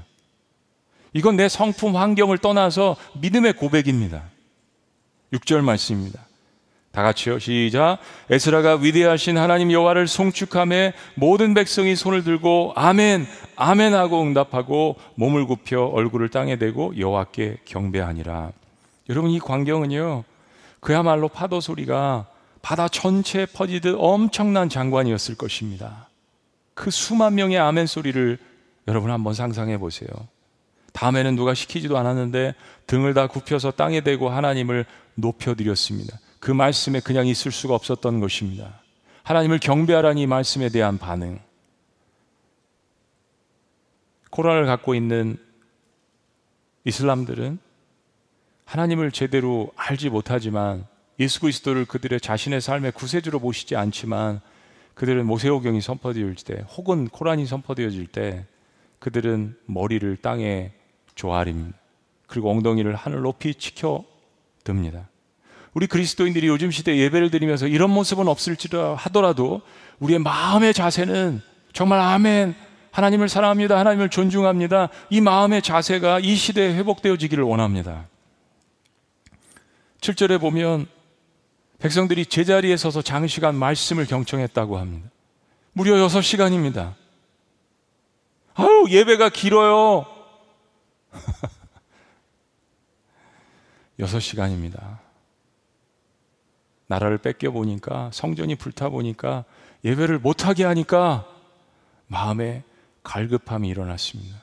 [1.12, 4.24] 이건 내 성품 환경을 떠나서 믿음의 고백입니다.
[5.34, 6.29] 6절 말씀입니다.
[7.00, 7.40] 다 같이요.
[7.40, 8.00] 시작.
[8.30, 15.82] 에스라가 위대하신 하나님 여호와를 송축함에 모든 백성이 손을 들고 아멘, 아멘 하고 응답하고 몸을 굽혀
[15.82, 18.52] 얼굴을 땅에 대고 여호와께 경배하니라.
[19.08, 20.26] 여러분 이 광경은요.
[20.82, 22.26] 그야말로 파도 소리가
[22.62, 26.10] 바다 전체에 퍼지듯 엄청난 장관이었을 것입니다.
[26.74, 28.38] 그 수만 명의 아멘 소리를
[28.90, 30.10] 여러분 한번 상상해 보세요.
[30.92, 32.56] 다음에는 누가 시키지도 않았는데
[32.88, 34.86] 등을 다 굽혀서 땅에 대고 하나님을
[35.16, 36.20] 높여드렸습니다.
[36.40, 38.82] 그 말씀에 그냥 있을 수가 없었던 것입니다.
[39.24, 41.40] 하나님을 경배하라니 말씀에 대한 반응.
[44.32, 45.38] 코란을 갖고 있는
[46.86, 47.60] 이슬람들은
[48.66, 50.86] 하나님을 제대로 알지 못하지만
[51.20, 54.42] 예수 그리스도를 그들의 자신의 삶의 구세주로 모시지 않지만
[54.94, 58.46] 그들은 모세오경이 선포되어질 때 혹은 코란이 선포되어질 때
[59.00, 60.72] 그들은 머리를 땅에
[61.16, 61.78] 조아립니다.
[62.28, 64.06] 그리고 엉덩이를 하늘 높이 치켜
[64.64, 65.10] 듭니다.
[65.74, 69.62] 우리 그리스도인들이 요즘 시대 예배를 드리면서 이런 모습은 없을지라 하더라도
[70.00, 71.42] 우리의 마음의 자세는
[71.74, 72.56] 정말 아멘
[72.92, 73.78] 하나님을 사랑합니다.
[73.78, 74.90] 하나님을 존중합니다.
[75.10, 78.08] 이 마음의 자세가 이 시대에 회복되어지기를 원합니다.
[80.02, 80.88] 7절에 보면
[81.80, 85.10] 백성들이 제자리에 서서 장시간 말씀을 경청했다고 합니다.
[85.72, 86.96] 무려 6시간입니다.
[88.56, 90.06] 아유, 예배가 길어요.
[94.00, 95.09] 6시간입니다.
[96.90, 99.46] 나라를 뺏겨 보니까, 성전이 불타 보니까,
[99.86, 101.26] 예배를 못하게 하니까,
[102.08, 102.64] 마음에
[103.04, 104.38] 갈급함이 일어났습니다.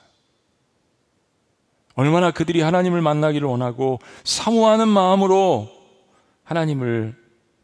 [1.93, 5.69] 얼마나 그들이 하나님을 만나기를 원하고 사모하는 마음으로
[6.43, 7.15] 하나님을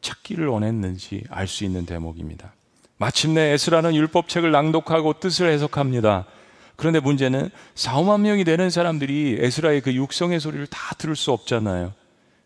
[0.02, 2.54] 찾기를 원했는지 알 수 있는 대목입니다.
[2.98, 6.26] 마침내 에스라는 율법책을 낭독하고 뜻을 해석합니다.
[6.76, 11.94] 그런데 문제는 4, 5만 명이 되는 사람들이 에스라의 그 육성의 소리를 다 들을 수 없잖아요.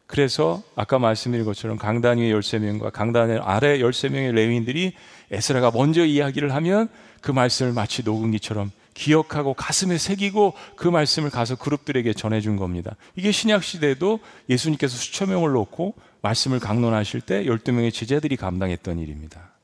[0.08, 4.94] 그래서 아까 말씀드린 것처럼 강단 위에 13명과 강단 아래 13명의 레위인들이
[5.32, 6.88] 에스라가 먼저 이야기를 하면
[7.22, 12.96] 그 말씀을 마치 녹음기처럼 기억하고 가슴에 새기고 그 말씀을 가서 그룹들에게 전해준 겁니다.
[13.16, 19.57] 이게 신약 시대에도 예수님께서 수천 명을 놓고 말씀을 강론하실 때 12명의 제자들이 감당했던 일입니다.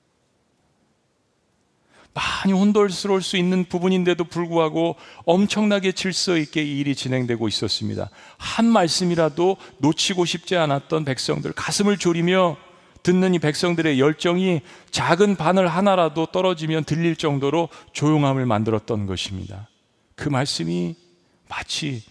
[2.13, 4.95] 많이 혼돌스러울 수 있는 부분인데도 불구하고
[5.25, 8.09] 엄청나게 질서 있게 이 일이 진행되고 있었습니다.
[8.37, 12.57] 한 말씀이라도 놓치고 싶지 않았던 백성들 가슴을 졸이며
[13.01, 19.67] 듣는 이 백성들의 열정이 작은 바늘 하나라도 떨어지면 들릴 정도로 조용함을 만들었던 것입니다.
[20.15, 20.95] 그 말씀이
[21.49, 22.03] 마치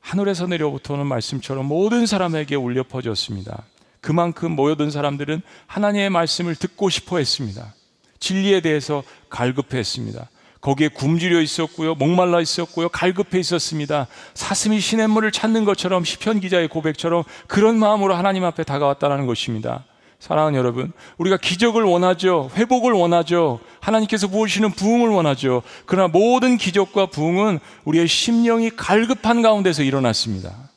[0.00, 3.64] 하늘에서 내려부터는 말씀처럼 모든 사람에게 울려 퍼졌습니다.
[4.00, 7.72] 그만큼 모여든 사람들은 하나님의 말씀을 듣고 싶어 했습니다.
[8.22, 10.28] 진리에 대해서 갈급했습니다.
[10.62, 11.96] 거기에 굶주려 있었고요.
[11.96, 12.88] 목말라 있었고요.
[12.88, 14.06] 갈급해 있었습니다.
[14.34, 19.84] 사슴이 시냇물을 찾는 것처럼 시편 기자의 고백처럼 그런 마음으로 하나님 앞에 다가왔다는 것입니다.
[20.20, 22.48] 사랑하는 여러분, 우리가 기적을 원하죠.
[22.54, 23.58] 회복을 원하죠.
[23.80, 25.64] 하나님께서 부으시는 부흥을 원하죠.
[25.84, 30.71] 그러나 모든 기적과 부흥은 우리의 심령이 갈급한 가운데서 일어났습니다.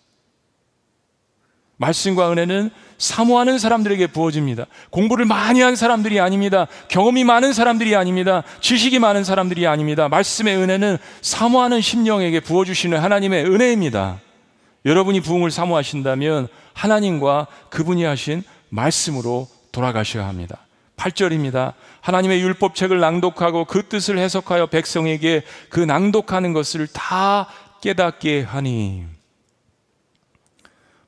[1.77, 4.65] 말씀과 은혜는 사모하는 사람들에게 부어집니다.
[4.89, 6.67] 공부를 많이 한 사람들이 아닙니다.
[6.87, 8.43] 경험이 많은 사람들이 아닙니다.
[8.61, 10.07] 지식이 많은 사람들이 아닙니다.
[10.07, 14.19] 말씀의 은혜는 사모하는 심령에게 부어주시는 하나님의 은혜입니다.
[14.85, 20.59] 여러분이 부흥을 사모하신다면 하나님과 그분이 하신 말씀으로 돌아가셔야 합니다.
[20.95, 21.73] 8절입니다.
[22.01, 27.47] 하나님의 율법책을 낭독하고 그 뜻을 해석하여 백성에게 그 낭독하는 것을 다
[27.81, 29.14] 깨닫게 하니.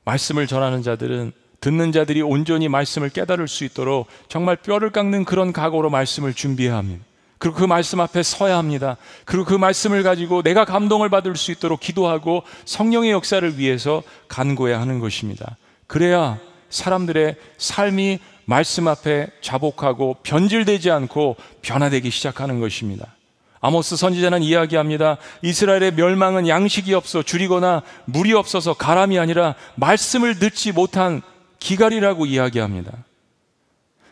[0.08, 5.90] 말씀을 전하는 자들은 듣는 자들이 온전히 말씀을 깨달을 수 있도록 정말 뼈를 깎는 그런 각오로
[5.90, 7.04] 말씀을 준비해야 합니다.
[7.38, 8.96] 그리고 그 말씀 앞에 서야 합니다.
[9.24, 14.98] 그리고 그 말씀을 가지고 내가 감동을 받을 수 있도록 기도하고 성령의 역사를 위해서 간구해야 하는
[14.98, 15.56] 것입니다.
[15.86, 16.38] 그래야
[16.70, 23.14] 사람들의 삶이 말씀 앞에 자복하고 변질되지 않고 변화되기 시작하는 것입니다.
[23.60, 25.16] 아모스 선지자는 이야기합니다.
[25.42, 31.22] 이스라엘의 멸망은 양식이 없어 줄이거나 물이 없어서 가람이 아니라 말씀을 듣지 못한
[31.58, 32.92] 기갈이라고 이야기합니다.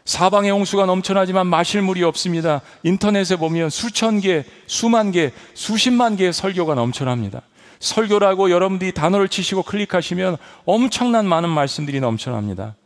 [0.04, 2.60] 사방에 홍수가 넘쳐나지만 마실 물이 없습니다.
[2.84, 7.42] 인터넷에 보면 수천 개, 수만 개, 수십만 개의 설교가 넘쳐납니다.
[7.80, 12.76] 설교라고 여러분들이 단어를 치시고 클릭하시면 엄청난 많은 말씀들이 넘쳐납니다.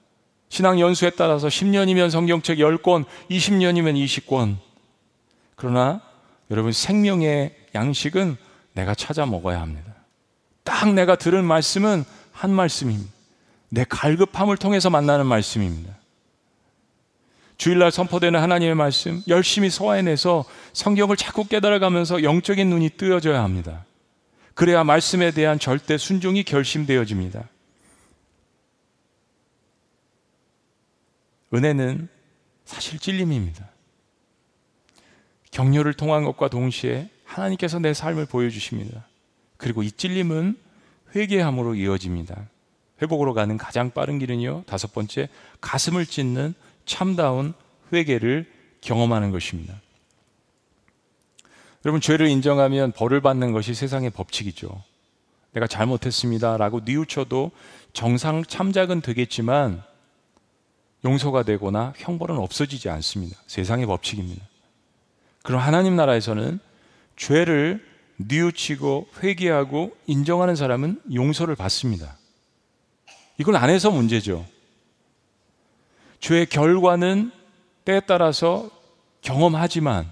[0.49, 4.57] 신앙 연수에 따라서 10년이면 성경책 10권, 20년이면 20권.
[5.55, 6.01] 그러나
[6.51, 8.37] 여러분 생명의 양식은
[8.73, 9.95] 내가 찾아 먹어야 합니다.
[10.65, 13.13] 딱 내가 들은 말씀은 한 말씀입니다.
[13.69, 15.97] 내 갈급함을 통해서 만나는 말씀입니다.
[17.57, 23.85] 주일날 선포되는 하나님의 말씀 열심히 소화해내서 성경을 자꾸 깨달아가면서 영적인 눈이 뜨여져야 합니다.
[24.55, 27.49] 그래야 말씀에 대한 절대 순종이 결심되어집니다.
[31.53, 32.09] 은혜는
[32.65, 33.69] 사실 찔림입니다.
[35.51, 39.07] 격려를 통한 것과 동시에 하나님께서 내 삶을 보여주십니다.
[39.57, 40.57] 그리고 이 찔림은
[41.15, 42.49] 회개함으로 이어집니다.
[43.03, 44.65] 회복으로 가는 가장 빠른 길은요.
[44.67, 45.29] 다섯 번째,
[45.61, 47.55] 가슴을 찢는 참다운
[47.93, 49.81] 회개를 경험하는 것입니다.
[51.85, 54.83] 여러분, 죄를 인정하면 벌을 받는 것이 세상의 법칙이죠.
[55.53, 56.57] 내가 잘못했습니다.
[56.59, 57.51] 라고 뉘우쳐도
[57.93, 59.83] 정상 참작은 되겠지만
[61.05, 63.37] 용서가 되거나 형벌은 없어지지 않습니다.
[63.47, 64.50] 세상의 법칙입니다.
[65.43, 66.59] 그럼 하나님 나라에서는
[67.17, 67.85] 죄를
[68.17, 72.17] 뉘우치고 회개하고 인정하는 사람은 용서를 받습니다.
[73.39, 74.47] 이건 안 해서 문제죠.
[76.21, 77.31] 죄의 결과는
[77.85, 78.69] 때에 따라서
[79.23, 80.11] 경험하지만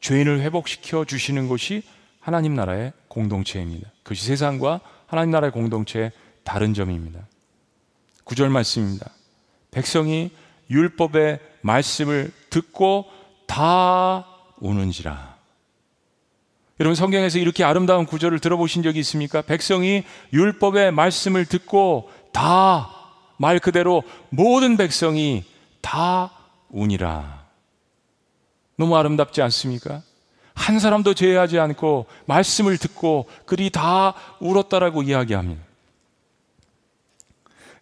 [0.00, 1.82] 죄인을 회복시켜 주시는 것이
[2.20, 3.90] 하나님 나라의 공동체입니다.
[4.02, 6.12] 그것이 세상과 하나님 나라의 공동체의
[6.44, 7.26] 다른 점입니다.
[8.24, 9.10] 구절 말씀입니다.
[9.70, 10.30] 백성이
[10.70, 13.06] 율법의 말씀을 듣고
[13.48, 14.24] 다
[14.58, 15.36] 우는지라.
[16.78, 19.42] 여러분 성경에서 이렇게 아름다운 구절을 들어보신 적이 있습니까?
[19.42, 22.98] 백성이 율법의 말씀을 듣고 다
[23.38, 25.44] 말 그대로 모든 백성이
[25.80, 26.32] 다
[26.68, 27.46] 우니라.
[28.76, 30.02] 너무 아름답지 않습니까?
[30.54, 35.62] 한 사람도 제외하지 않고 말씀을 듣고 그리 다 울었다라고 이야기합니다.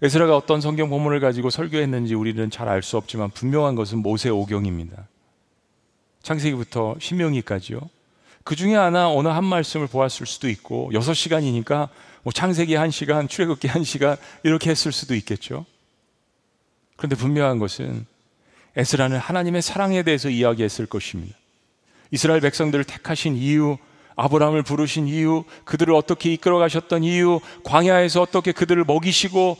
[0.02, 5.08] 에스라가 어떤 성경 본문을 가지고 설교했는지 우리는 잘 알 수 없지만 분명한 것은 모세 오경입니다.
[6.26, 7.78] 창세기부터 신명기까지요.
[8.42, 11.88] 그 중에 하나 어느 한 말씀을 보았을 수도 있고 여섯 시간이니까
[12.24, 15.64] 뭐 창세기 한 시간, 출애굽기 한 시간 이렇게 했을 수도 있겠죠.
[16.96, 18.06] 그런데 분명한 것은
[18.74, 21.36] 에스라는 하나님의 사랑에 대해서 이야기했을 것입니다.
[22.10, 23.78] 이스라엘 백성들을 택하신 이유,
[24.16, 29.58] 아브라함을 부르신 이유, 그들을 어떻게 이끌어 가셨던 이유, 광야에서 어떻게 그들을 먹이시고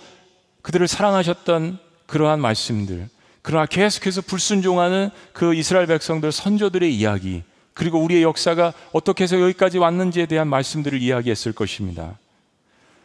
[0.63, 3.09] 그들을 사랑하셨던 그러한 말씀들,
[3.47, 10.27] 그러나 계속해서 불순종하는 그 이스라엘 백성들 선조들의 이야기, 그리고 우리의 역사가 어떻게 해서 여기까지 왔는지에
[10.27, 12.19] 대한 말씀들을 이야기했을 것입니다.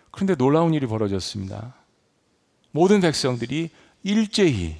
[0.09, 1.75] 그런데 놀라운 일이 벌어졌습니다.
[2.71, 3.69] 모든 백성들이
[4.01, 4.77] 일제히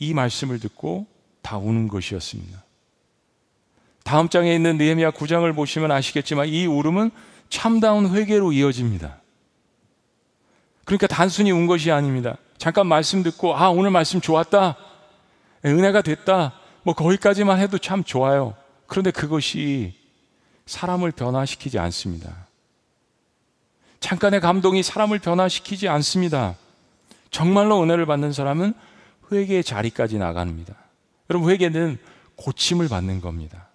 [0.00, 1.06] 이 말씀을 듣고
[1.40, 2.64] 다 우는 것이었습니다.
[4.02, 7.12] 다음 장에 있는 느헤미야 9장을 보시면 아시겠지만 이 울음은
[7.48, 9.20] 참다운 회개로 이어집니다.
[10.84, 12.38] 그러니까 단순히 운 것이 아닙니다.
[12.64, 14.78] 잠깐 말씀 듣고 아 오늘 말씀 좋았다.
[15.66, 16.54] 은혜가 됐다.
[16.82, 18.54] 뭐 거기까지만 해도 참 좋아요.
[18.86, 19.94] 그런데 그것이
[20.64, 22.46] 사람을 변화시키지 않습니다.
[24.00, 26.56] 잠깐의 감동이 사람을 변화시키지 않습니다.
[27.30, 28.72] 정말로 은혜를 받는 사람은
[29.30, 30.74] 회개의 자리까지 나갑니다.
[31.28, 31.98] 여러분 회개는
[32.36, 33.68] 고침을 받는 겁니다.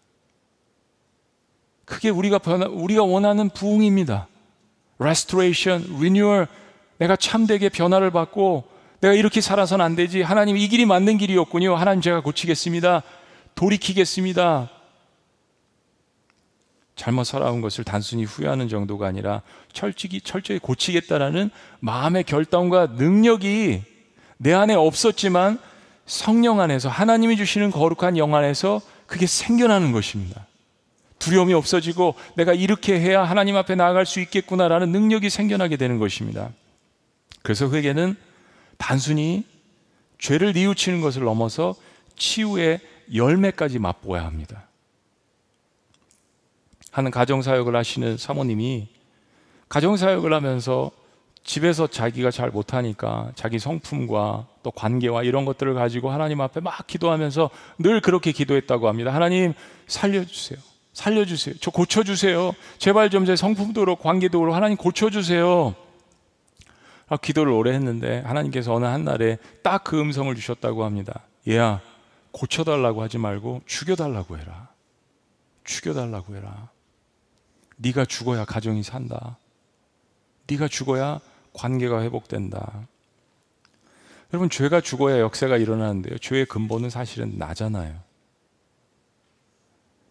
[1.85, 4.27] 그게 우리가 변화, 우리가 원하는 부흥입니다.
[4.97, 6.47] restoration, renewal,
[6.97, 10.21] 내가 참되게 변화를 받고 내가 이렇게 살아서는 안 되지.
[10.21, 11.75] 하나님 이 길이 맞는 길이었군요.
[11.75, 13.03] 하나님 제가 고치겠습니다.
[13.55, 14.69] 돌이키겠습니다.
[16.95, 23.83] 잘못 살아온 것을 단순히 후회하는 정도가 아니라 철저히, 철저히 고치겠다라는 마음의 결단과 능력이
[24.37, 25.59] 내 안에 없었지만
[26.05, 30.45] 성령 안에서 하나님이 주시는 거룩한 영 안에서 그게 생겨나는 것입니다.
[31.19, 36.49] 두려움이 없어지고 내가 이렇게 해야 하나님 앞에 나아갈 수 있겠구나라는 능력이 생겨나게 되는 것입니다.
[37.43, 38.15] 그래서 회개는
[38.79, 39.45] 단순히
[40.17, 41.75] 죄를 뉘우치는 것을 넘어서
[42.15, 42.79] 치유의
[43.13, 44.67] 열매까지 맛보아야 합니다.
[46.91, 48.87] 하는 가정사역을 하시는 사모님이
[49.67, 50.89] 가정사역을 하면서
[51.43, 57.49] 집에서 자기가 잘 못하니까 자기 성품과 또 관계와 이런 것들을 가지고 하나님 앞에 막 기도하면서
[57.79, 59.13] 늘 그렇게 기도했다고 합니다.
[59.13, 59.53] 하나님
[59.87, 60.59] 살려주세요.
[60.93, 61.55] 살려주세요.
[61.61, 62.53] 저 고쳐주세요.
[62.77, 65.75] 제발 좀 제 성품도로 관계도로 하나님 고쳐주세요.
[67.09, 71.23] 아, 기도를 오래 했는데 하나님께서 어느 한 날에 딱 그 음성을 주셨다고 합니다.
[71.47, 71.81] 얘야,
[72.31, 74.69] 고쳐달라고 하지 말고 죽여달라고 해라.
[75.63, 76.69] 죽여달라고 해라.
[77.77, 79.37] 네가 죽어야 가정이 산다.
[80.47, 81.19] 네가 죽어야
[81.53, 82.87] 관계가 회복된다.
[84.31, 86.19] 여러분 죄가 죽어야 역사가 일어나는데요.
[86.19, 87.99] 죄의 근본은 사실은 나잖아요.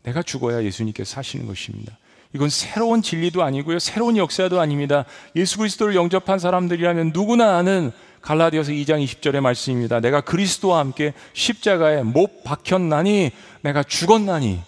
[0.03, 1.97] 내가 죽어야 예수님께서 사시는 것입니다.
[2.35, 3.79] 이건 새로운 진리도 아니고요.
[3.79, 5.05] 새로운 역사도 아닙니다.
[5.35, 10.01] 예수 그리스도를 영접한 사람들이라면 누구나 아는 갈라디아서 2장 20절의 말씀입니다.
[10.01, 13.31] 내가 그리스도와 함께 십자가에 못 박혔나니
[13.63, 14.61] 내가 죽었나니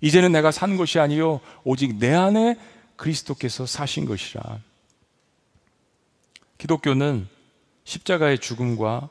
[0.00, 2.56] 이제는 내가 산 것이 아니요 오직 내 안에
[2.96, 4.42] 그리스도께서 사신 것이라.
[6.56, 7.28] 기독교는
[7.84, 9.08] 십자가의 죽음과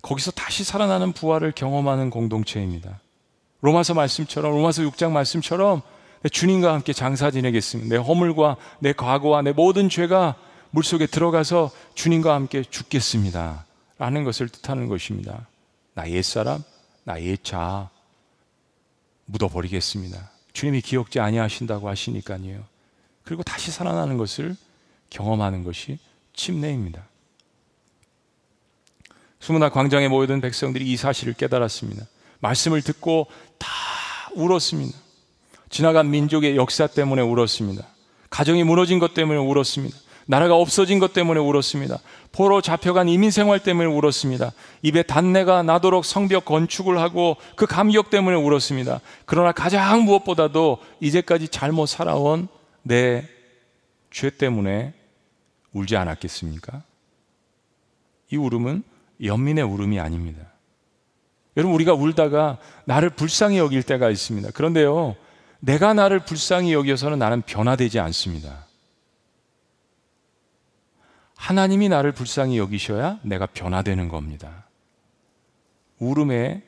[0.00, 3.00] 거기서 다시 살아나는 부활을 경험하는 공동체입니다.
[3.60, 5.82] 로마서 말씀처럼 로마서 6장 말씀처럼
[6.28, 7.94] 주님과 함께 장사 지내겠습니다.
[7.94, 10.36] 내 허물과 내 과거와 내 모든 죄가
[10.70, 13.64] 물속에 들어가서 주님과 함께 죽겠습니다.
[13.98, 15.46] 라는 것을 뜻하는 것입니다.
[15.94, 16.62] 나 옛사람,
[17.04, 17.88] 나 옛자
[19.26, 20.30] 묻어버리겠습니다.
[20.52, 22.64] 주님이 기억지 아니하신다고 하시니까요.
[23.24, 24.56] 그리고 다시 살아나는 것을
[25.10, 25.98] 경험하는 것이
[26.34, 27.06] 침례입니다.
[29.40, 32.06] 수문화 광장에 모여든 백성들이 이 사실을 깨달았습니다.
[32.40, 33.26] 말씀을 듣고
[33.58, 33.68] 다
[34.34, 35.05] 울었습니다.
[35.68, 37.84] 지나간 민족의 역사 때문에 울었습니다.
[38.30, 39.96] 가정이 무너진 것 때문에 울었습니다.
[40.28, 41.98] 나라가 없어진 것 때문에 울었습니다.
[42.32, 44.52] 포로 잡혀간 이민 생활 때문에 울었습니다.
[44.82, 49.00] 입에 단내가 나도록 성벽 건축을 하고 그 감격 때문에 울었습니다.
[49.24, 52.48] 그러나 가장 무엇보다도 이제까지 잘못 살아온
[52.82, 53.36] 내
[54.16, 54.94] 죄 때문에
[55.74, 56.82] 울지 않았겠습니까?
[58.32, 58.82] 이 울음은
[59.22, 60.40] 연민의 울음이 아닙니다.
[61.58, 62.56] 여러분, 우리가 울다가
[62.86, 64.52] 나를 불쌍히 여길 때가 있습니다.
[64.52, 65.16] 그런데요,
[65.66, 68.66] 내가 나를 불쌍히 여겨서는 나는 변화되지 않습니다.
[71.34, 74.68] 하나님이 나를 불쌍히 여기셔야 내가 변화되는 겁니다.
[75.98, 76.62] 울음의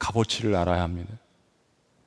[0.00, 1.14] 값어치를 알아야 합니다.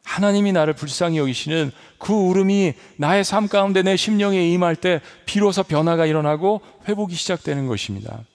[0.04, 6.06] 하나님이 나를 불쌍히 여기시는 그 울음이 나의 삶 가운데 내 심령에 임할 때 비로소 변화가
[6.06, 8.26] 일어나고 회복이 시작되는 것입니다.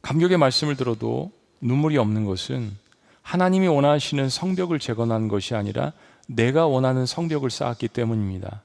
[0.00, 2.81] 감격의 말씀을 들어도 눈물이 없는 것은
[3.22, 5.92] 하나님이 원하시는 성벽을 재건한 것이 아니라
[6.28, 8.62] 내가 원하는 성벽을 쌓았기 때문입니다.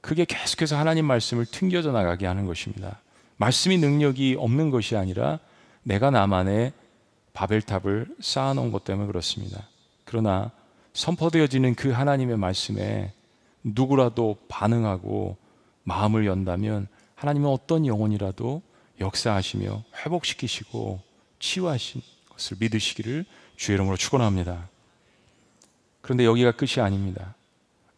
[0.00, 3.00] 그게 계속해서 하나님 말씀을 튕겨져 나가게 하는 것입니다.
[3.36, 5.38] 말씀이 능력이 없는 것이 아니라
[5.82, 6.72] 내가 나만의
[7.32, 9.68] 바벨탑을 쌓아놓은 것 때문에 그렇습니다.
[10.04, 10.50] 그러나
[10.92, 13.12] 선포되어지는 그 하나님의 말씀에
[13.62, 15.36] 누구라도 반응하고
[15.84, 18.62] 마음을 연다면 하나님은 어떤 영혼이라도
[19.00, 21.00] 역사하시며 회복시키시고
[21.38, 23.24] 치유하신 것을 믿으시기를
[23.62, 24.68] 주의 이름으로 축원합니다.
[26.00, 27.36] 그런데 여기가 끝이 아닙니다.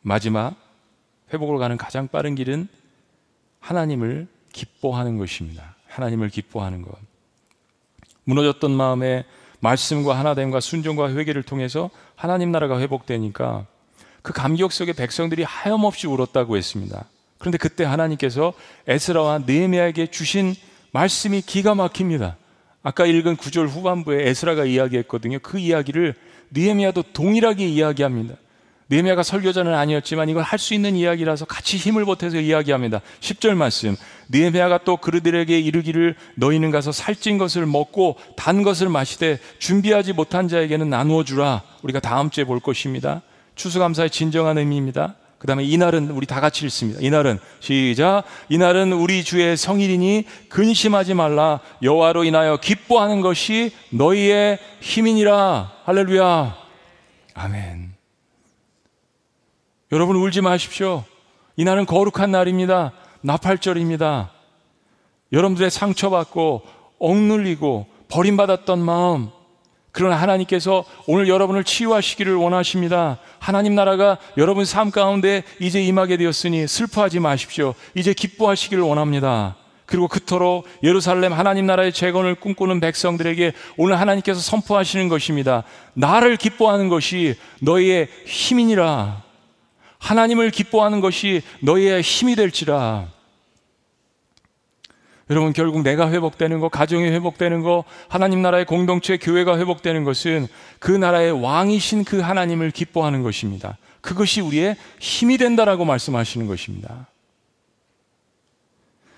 [0.03, 0.57] 마지막
[1.33, 2.69] 회복으로 가는 가장 빠른 길은
[3.61, 5.75] 하나님을 기뻐하는 것입니다.
[5.89, 6.99] 하나님을 기뻐하는 것.
[8.25, 9.25] 무너졌던 마음에
[9.61, 13.65] 말씀과 하나됨과 순종과 회개를 통해서 하나님 나라가 회복되니까
[14.21, 17.07] 그 감격 속에 백성들이 하염없이 울었다고 했습니다.
[17.39, 18.53] 그런데 그때 하나님께서
[18.87, 20.55] 에스라와 느헤미야에게 주신
[20.93, 22.37] 말씀이 기가 막힙니다.
[22.85, 25.39] 아까 읽은 구절 후반부에 에스라가 이야기했거든요.
[25.41, 26.15] 그 이야기를
[26.53, 28.37] 느헤미야도 동일하게 이야기합니다.
[28.91, 33.01] 느헤미야가 설교자는 아니었지만 이걸 할 수 있는 이야기라서 같이 힘을 보태서 이야기합니다.
[33.21, 33.97] 10절 말씀.
[34.29, 40.91] 느헤미야가 또 그들에게 이르기를 너희는 가서 살찐 것을 먹고 단 것을 마시되 준비하지 못한 자에게는
[40.91, 41.63] 나누어 주라.
[41.83, 43.23] 우리가 다음 주에 볼 것입니다.
[43.55, 45.17] 추수감사의 진정한 의미입니다.
[45.45, 47.01] 그 다음에 이날은 우리 다 같이 읽습니다.
[47.03, 48.23] 이날은 시작.
[48.49, 51.61] 이날은 우리 주의 성일이니 근심하지 말라.
[51.83, 55.71] 여호와로 인하여 기뻐하는 것이 너희의 힘이니라.
[55.85, 56.57] 할렐루야.
[57.35, 57.93] 아멘.
[59.93, 61.05] 여러분 울지 마십시오.
[61.57, 62.93] 이날은 거룩한 날입니다.
[63.21, 64.31] 나팔절입니다.
[65.31, 66.63] 여러분들의 상처받고
[66.99, 69.29] 억눌리고 버림받았던 마음,
[69.95, 73.19] 그러나 하나님께서 오늘 여러분을 치유하시기를 원하십니다.
[73.39, 77.75] 하나님 나라가 여러분 삶 가운데 이제 임하게 되었으니 슬퍼하지 마십시오.
[77.95, 79.55] 이제 기뻐하시기를 원합니다.
[79.87, 85.63] 그리고 그토록 예루살렘 하나님 나라의 재건을 꿈꾸는 백성들에게 오늘 하나님께서 선포하시는 것입니다.
[85.93, 89.23] 나를 기뻐하는 것이 너희의 힘이니라.
[89.99, 93.07] 하나님을 기뻐하는 것이 너희의 힘이 될지라.
[95.31, 100.47] 여러분 결국 내가 회복되는 거, 가정이 회복되는 거, 하나님 나라의 공동체 교회가 회복되는 것은
[100.79, 103.79] 그 나라의 왕이신 그 하나님을 기뻐하는 것입니다.
[104.03, 107.09] 그것이 우리의 힘이 된다라고 말씀하시는 것입니다.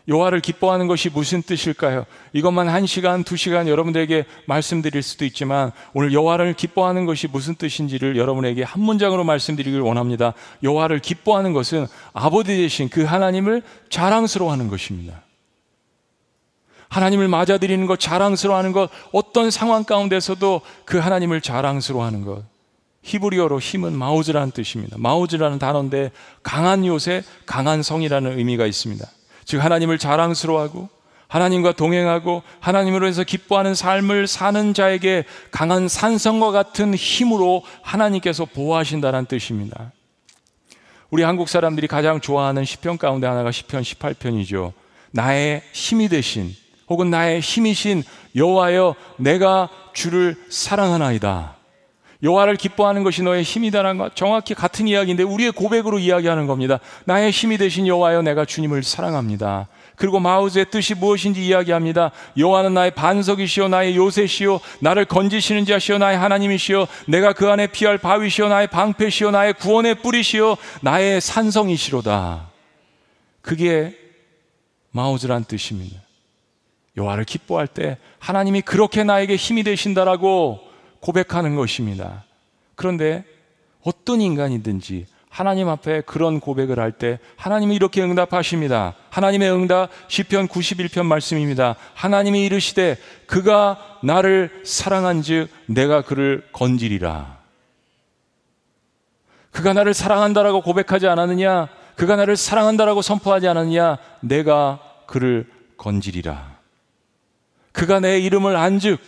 [0.09, 2.07] 여호와를 기뻐하는 것이 무슨 뜻일까요?
[2.33, 8.17] 이것만 한 시간, 두 시간 여러분들에게 말씀드릴 수도 있지만 오늘 여호와를 기뻐하는 것이 무슨 뜻인지를
[8.17, 10.35] 여러분에게 한 문장으로 말씀드리길 원합니다.
[10.63, 15.26] 여호와를 기뻐하는 것은 아버지 되신 그 하나님을 자랑스러워하는 것입니다.
[16.97, 22.43] 하나님을 맞아들이는 것, 자랑스러워하는 것, 어떤 상황 가운데서도 그 하나님을 자랑스러워하는 것.
[23.03, 24.97] 히브리어로 힘은 마우즈라는 뜻입니다.
[24.99, 26.11] 마우즈라는 단어인데
[26.43, 29.07] 강한 요새, 강한 성이라는 의미가 있습니다.
[29.45, 30.89] 즉 하나님을 자랑스러워하고
[31.29, 39.93] 하나님과 동행하고 하나님으로 해서 기뻐하는 삶을 사는 자에게 강한 산성과 같은 힘으로 하나님께서 보호하신다는 뜻입니다.
[41.11, 44.73] 우리 한국 사람들이 가장 좋아하는 시편 가운데 하나가 시편 18편이죠.
[45.13, 46.55] 나의 힘이 되신
[46.89, 51.57] 혹은 나의 힘이신 여호와여 내가 주를 사랑하나이다.
[52.23, 56.79] 여호와를 기뻐하는 것이 너의 힘이다라는 것 정확히 같은 이야기인데 우리의 고백으로 이야기하는 겁니다.
[57.05, 59.69] 나의 힘이 되신 여호와여 내가 주님을 사랑합니다.
[59.97, 62.13] 그리고 마우즈의 뜻이 무엇인지 이야기합니다.
[62.37, 68.49] 여호와는 나의 반석이시요 나의 요새시요 나를 건지시는 자시요 나의 하나님이시요 내가 그 안에 피할 바위시요
[68.49, 72.51] 나의 방패시요 나의 구원의 뿌리시요 나의 산성이시로다.
[73.41, 73.97] 그게
[74.91, 76.06] 마우즈란 뜻입니다.
[76.97, 80.61] 여호와를 기뻐할 때 하나님이 그렇게 나에게 힘이 되신다라고
[81.01, 82.25] 고백하는 것입니다.
[82.75, 83.25] 그런데
[83.83, 88.95] 어떤 인간이든지 하나님 앞에 그런 고백을 할 때 하나님이 이렇게 응답하십니다.
[89.11, 91.77] 하나님의 응답 시편 91편 말씀입니다.
[91.95, 97.37] 하나님이 이르시되 그가 나를 사랑한즉 내가 그를 건지리라.
[99.51, 101.69] 그가 나를 사랑한다라고 고백하지 않았느냐?
[101.97, 103.99] 그가 나를 사랑한다라고 선포하지 않았느냐?
[104.21, 106.56] 내가 그를 건지리라.
[107.77, 108.99] 그가 내 이름을 안즉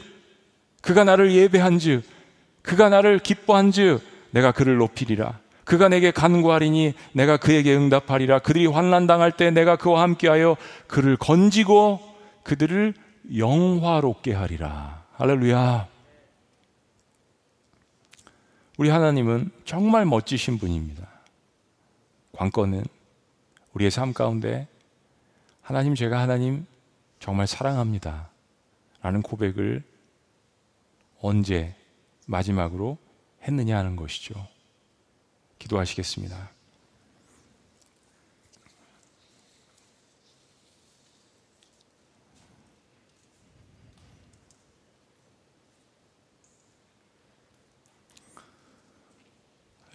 [0.83, 2.03] 그가 나를 예배한즉
[2.61, 5.41] 그가 나를 기뻐한즉 내가 그를 높이리라.
[5.64, 8.41] 그가 내게 간구하리니 내가 그에게 응답하리라.
[8.41, 11.99] 그들이 환난 당할 때 내가 그와 함께하여 그를 건지고
[12.45, 12.93] 그들을
[13.39, 15.03] 영화롭게 하리라.
[15.14, 15.89] 할렐루야.
[18.77, 21.09] 우리 하나님은 정말 멋지신 분입니다.
[22.33, 22.85] 관건은
[23.73, 24.69] 우리의 삶 가운데
[25.62, 26.66] 하나님 제가 하나님
[27.19, 28.29] 정말 사랑합니다.
[29.01, 29.82] 라는 고백을
[31.20, 31.74] 언제
[32.26, 32.99] 마지막으로
[33.42, 34.46] 했느냐 하는 것이죠.
[35.59, 36.51] 기도하시겠습니다.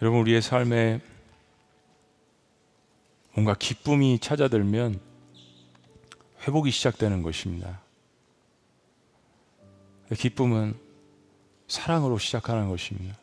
[0.01, 0.99] 여러분 우리의 삶에
[3.33, 4.99] 뭔가 기쁨이 찾아들면
[6.41, 7.82] 회복이 시작되는 것입니다.
[10.11, 10.75] 기쁨은
[11.67, 13.17] 사랑으로 시작하는 것입니다.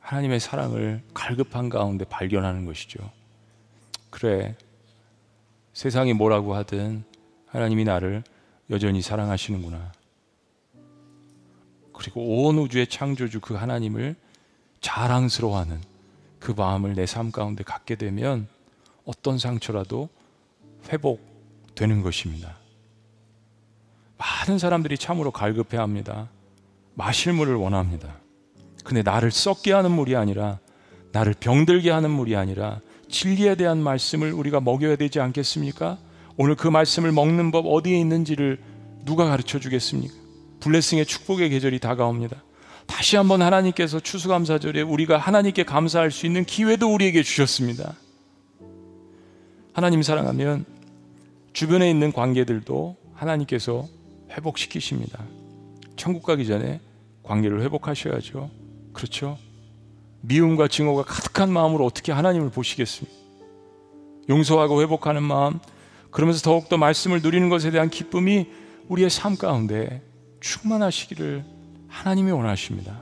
[0.00, 3.10] 하나님의 사랑을 갈급한 가운데 발견하는 것이죠.
[4.10, 4.56] 그래.
[5.72, 7.04] 세상이 뭐라고 하든
[7.46, 8.22] 하나님이 나를
[8.70, 9.92] 여전히 사랑하시는구나.
[11.92, 14.16] 그리고 온 우주의 창조주 그 하나님을
[14.80, 15.80] 자랑스러워하는
[16.38, 18.48] 그 마음을 내 삶 가운데 갖게 되면
[19.04, 20.08] 어떤 상처라도
[20.88, 22.56] 회복되는 것입니다.
[24.18, 26.28] 많은 사람들이 참으로 갈급해 합니다.
[26.94, 28.16] 마실 물을 원합니다.
[28.84, 30.58] 근데 나를 썩게 하는 물이 아니라
[31.12, 35.98] 나를 병들게 하는 물이 아니라 진리에 대한 말씀을 우리가 먹여야 되지 않겠습니까?
[36.36, 38.58] 오늘 그 말씀을 먹는 법 어디에 있는지를
[39.04, 40.14] 누가 가르쳐 주겠습니까?
[40.60, 42.42] 블레싱의 축복의 계절이 다가옵니다.
[42.86, 47.94] 다시 한번 하나님께서 추수감사절에 우리가 하나님께 감사할 수 있는 기회도 우리에게 주셨습니다.
[49.72, 50.64] 하나님 사랑하면
[51.52, 53.86] 주변에 있는 관계들도 하나님께서
[54.30, 55.24] 회복시키십니다.
[55.96, 56.80] 천국 가기 전에
[57.22, 58.50] 관계를 회복하셔야죠.
[58.92, 59.38] 그렇죠?
[60.22, 63.16] 미움과 증오가 가득한 마음으로 어떻게 하나님을 보시겠습니까?
[64.28, 65.58] 용서하고 회복하는 마음,
[66.10, 68.48] 그러면서 더욱더 말씀을 누리는 것에 대한 기쁨이
[68.88, 70.02] 우리의 삶 가운데
[70.40, 71.44] 충만하시기를
[71.88, 73.00] 하나님이 원하십니다.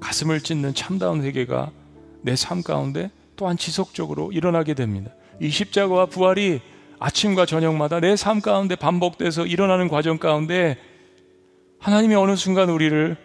[0.00, 1.70] 가슴을 찢는 참다운 회개가
[2.22, 5.10] 내 삶 가운데 또한 지속적으로 일어나게 됩니다.
[5.40, 6.60] 이 십자가와 부활이
[7.02, 10.78] 아침과 저녁마다 내 삶 가운데 반복돼서 일어나는 과정 가운데
[11.80, 13.16] 하나님이 어느 순간 우리를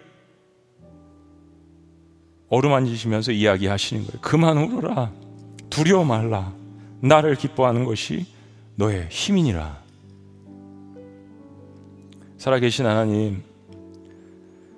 [2.49, 4.19] 어루만지시면서 이야기하시는 거예요.
[4.21, 5.11] 그만 울어라.
[5.69, 6.53] 두려워 말라.
[7.01, 8.25] 나를 기뻐하는 것이
[8.75, 9.83] 너의 힘이니라.
[12.37, 13.43] 살아계신 하나님,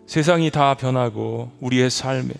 [0.07, 2.31] 세상이 다 변하고 우리의 삶에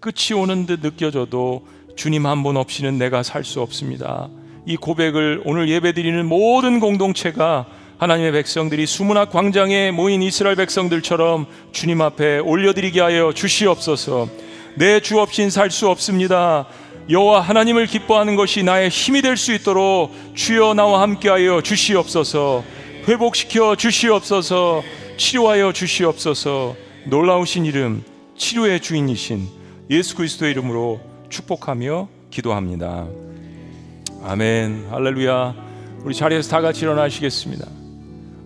[0.00, 4.28] 끝이 오는 듯 느껴져도 주님 한 분 없이는 내가 살 수 없습니다.
[4.66, 7.66] 이 고백을 오늘 예배드리는 모든 공동체가
[7.98, 14.28] 하나님의 백성들이 수문학 광장에 모인 이스라엘 백성들처럼 주님 앞에 올려드리게 하여 주시옵소서.
[14.74, 16.66] 내 주 없인 살 수 없습니다.
[17.08, 22.64] 여호와 하나님을 기뻐하는 것이 나의 힘이 될 수 있도록 주여 나와 함께하여 주시옵소서.
[23.06, 24.82] 회복시켜 주시옵소서.
[25.16, 26.74] 치료하여 주시옵소서.
[27.06, 28.02] 놀라우신 이름
[28.36, 29.46] 치료의 주인이신
[29.90, 31.00] 예수 그리스도의 이름으로
[31.30, 33.06] 축복하며 기도합니다.
[34.26, 34.88] 아멘.
[34.90, 35.54] 할렐루야.
[36.04, 37.64] 우리 자리에서 다 같이 일어나시겠습니다.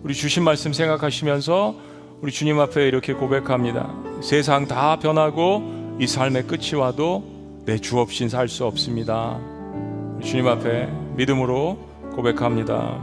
[0.03, 1.75] 우리 주신 말씀 생각하시면서
[2.21, 3.91] 우리 주님 앞에 이렇게 고백합니다.
[4.21, 7.23] 세상 다 변하고 이 삶의 끝이 와도
[7.65, 9.39] 내 주 없인 살 수 없습니다.
[10.21, 11.79] 주님 앞에 믿음으로
[12.15, 12.99] 고백합니다.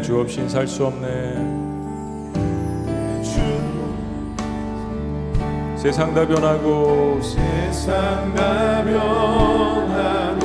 [0.00, 1.34] 없네 주 없인 살 수 없네.
[3.22, 3.40] 주
[5.76, 10.42] 세상 다 변하고 세상 다 변하고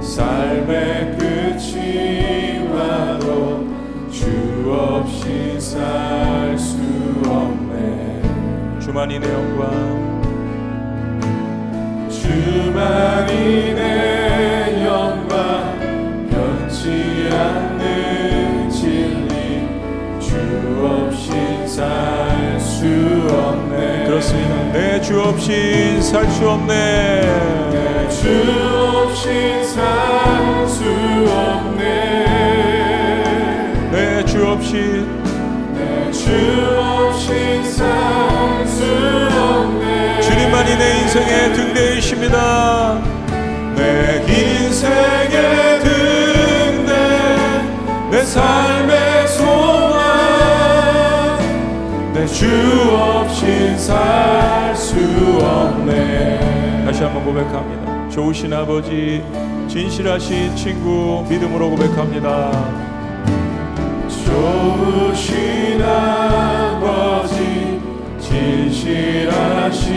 [0.00, 3.66] 삶의 끝이 바로
[4.10, 6.78] 주 없이 살 수
[7.26, 8.22] 없네.
[8.80, 9.70] 주만이 내 영광.
[12.10, 15.78] 주만이 내 영광.
[16.30, 17.67] 변치 않
[21.78, 22.84] 살 수
[23.30, 24.04] 없네.
[24.06, 24.54] 그렇습니다.
[24.72, 27.20] 네, 내 주 없이 살 수 없네.
[27.70, 28.42] 네, 내주
[28.82, 30.82] 없이 살수
[31.30, 31.84] 없네.
[33.92, 35.06] 네, 내 주 없이.
[35.72, 36.26] 내 주
[36.80, 38.82] 없이 살 수
[39.38, 40.20] 없네.
[40.20, 42.98] 주님만이 내 인생의 등대이십니다.
[43.76, 45.77] 내 인생의
[52.38, 52.46] 주
[52.94, 54.94] 없이 살수
[55.42, 56.84] 없네.
[56.84, 58.08] 다시 한번 고백합니다.
[58.10, 59.24] 좋으신 아버지
[59.66, 62.52] 진실하신 친구 믿음으로 고백합니다.
[64.24, 67.80] 좋으신 아버지
[68.20, 69.90] 진실하신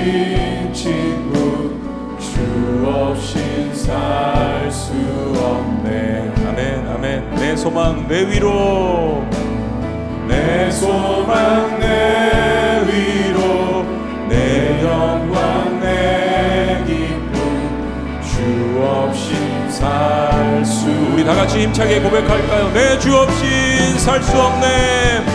[0.73, 1.75] 친구
[2.17, 2.41] 주
[2.87, 4.91] 없인 살 수
[5.37, 6.33] 없네.
[6.47, 7.35] 아멘 아멘.
[7.35, 9.23] 내 소망 내 위로
[10.31, 13.85] 내 소망 내 위로
[14.29, 17.35] 내 영광 내 기쁨
[18.23, 22.71] 주 없인 살수 우리 다 같이 힘차게 고백할까요?
[22.73, 25.25] 내 주 없이 살수 없네.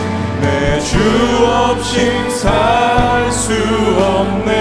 [0.41, 0.97] 내 주
[1.45, 3.53] 없인 살 수
[3.99, 4.51] 없네.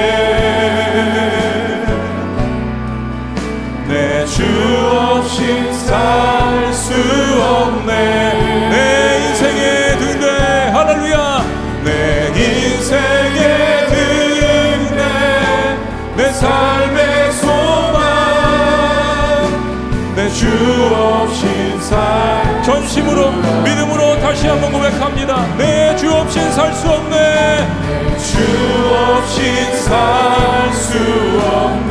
[3.89, 4.43] 내 주
[4.91, 6.93] 없인 살 수
[7.41, 8.36] 없네
[20.37, 20.47] 주
[20.95, 22.62] 없인 살.
[22.62, 23.30] 전심으로
[23.64, 25.47] 믿음으로 다시 한번 고백합니다.
[25.57, 27.66] 내 주 없이 살수 없네.
[28.18, 28.37] 주
[28.93, 30.99] 없인 살 수
[31.41, 31.86] 없네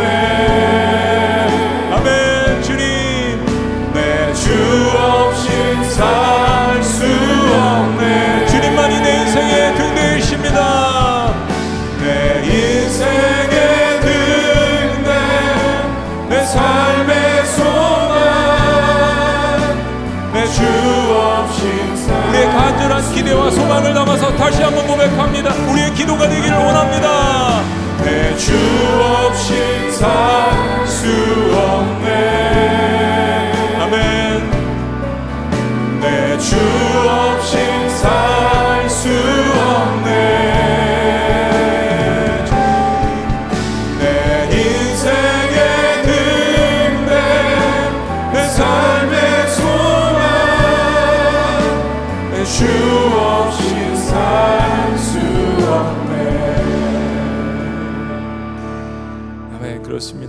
[23.75, 25.53] 소망을 담아서 다시 한번 고백합니다.
[25.69, 27.61] 우리의 기도가 되기를 원합니다.
[28.03, 28.53] 내주
[29.01, 29.24] 없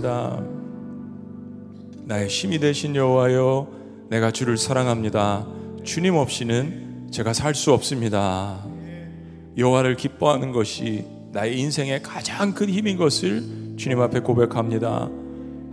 [0.07, 0.41] 그렇습니다.
[2.05, 3.67] 나의 힘이 되신 여호와여
[4.09, 5.45] 내가 주를 사랑합니다.
[5.83, 8.65] 주님 없이는 제가 살 수 없습니다.
[9.57, 11.03] 여호와를 기뻐하는 것이
[11.33, 15.09] 나의 인생의 가장 큰 힘인 것을 주님 앞에 고백합니다.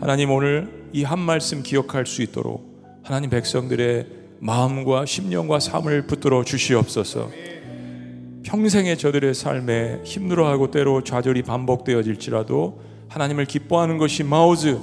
[0.01, 4.07] 하나님 오늘 이 한 말씀 기억할 수 있도록 하나님 백성들의
[4.41, 7.30] 마음과 심령과 삶을 붙들어 주시옵소서.
[8.43, 14.77] 평생의 저들의 삶에 힘들어하고 때로 좌절이 반복되어질지라도 하나님을 기뻐하는 것이 마우즈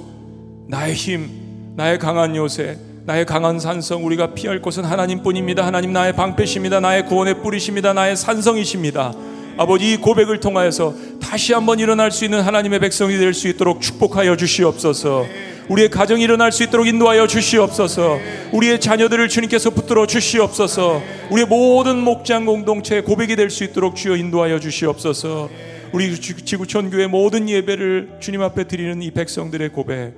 [0.66, 1.28] 나의 힘
[1.76, 5.66] 나의 강한 요새 나의 강한 산성 우리가 피할 곳은 하나님뿐입니다.
[5.66, 6.80] 하나님 나의 방패십니다.
[6.80, 7.92] 나의 구원의 뿌리십니다.
[7.92, 9.12] 나의 산성이십니다.
[9.58, 14.36] 아버지 이 고백을 통하여서 다시 한번 일어날 수 있는 하나님의 백성이 될 수 있도록 축복하여
[14.36, 15.26] 주시옵소서.
[15.68, 18.18] 우리의 가정이 일어날 수 있도록 인도하여 주시옵소서.
[18.52, 21.02] 우리의 자녀들을 주님께서 붙들어 주시옵소서.
[21.30, 25.50] 우리의 모든 목장 공동체 고백이 될 수 있도록 주여 인도하여 주시옵소서
[25.92, 30.14] 우리 지- 지구촌 교회 모든 예배를 주님 앞에 드리는 이 백성들의 고백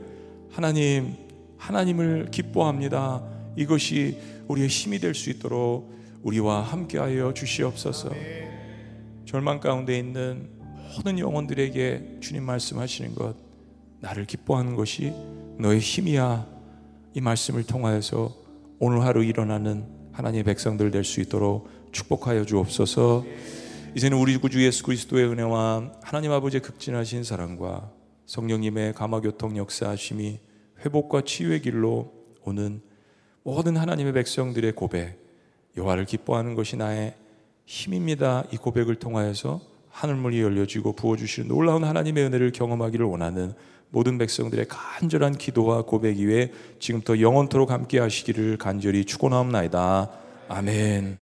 [0.53, 1.14] 하나님
[1.59, 3.22] 하나님을 기뻐합니다.
[3.57, 4.18] 이것이
[4.49, 8.11] 우리의 힘이 될 수 있도록 우리와 함께하여 주시옵소서.
[9.25, 10.49] 절망 가운데 있는
[10.97, 13.35] 모든 영혼들에게 주님 말씀하시는 것
[14.01, 15.12] 나를 기뻐하는 것이
[15.59, 16.47] 너의 힘이야.
[17.14, 18.33] 이 말씀을 통하여서
[18.79, 23.25] 오늘 하루 일어나는 하나님의 백성들 될 수 있도록 축복하여 주옵소서
[23.97, 27.92] 이제는 우리 구주 예수 그리스도의 은혜와 하나님 아버지의 극진하신 사랑과
[28.26, 30.40] 성령님의 감화교통 역사하심이
[30.84, 32.80] 회복과 치유의 길로 오는
[33.45, 35.16] 모든 하나님의 백성들의 고백
[35.76, 37.14] 여호와를 기뻐하는 것이 나의
[37.66, 38.42] 힘입니다.
[38.53, 43.53] 이 고백을 통하여서 하늘문이 열려지고 부어주시는 놀라운 하나님의 은혜를 경험하기를 원하는
[43.90, 50.11] 모든 백성들의 간절한 기도와 고백 위에 지금부터 영원토록 함께 하시기를 간절히 축원하옵나이다.
[50.49, 51.24] 아멘.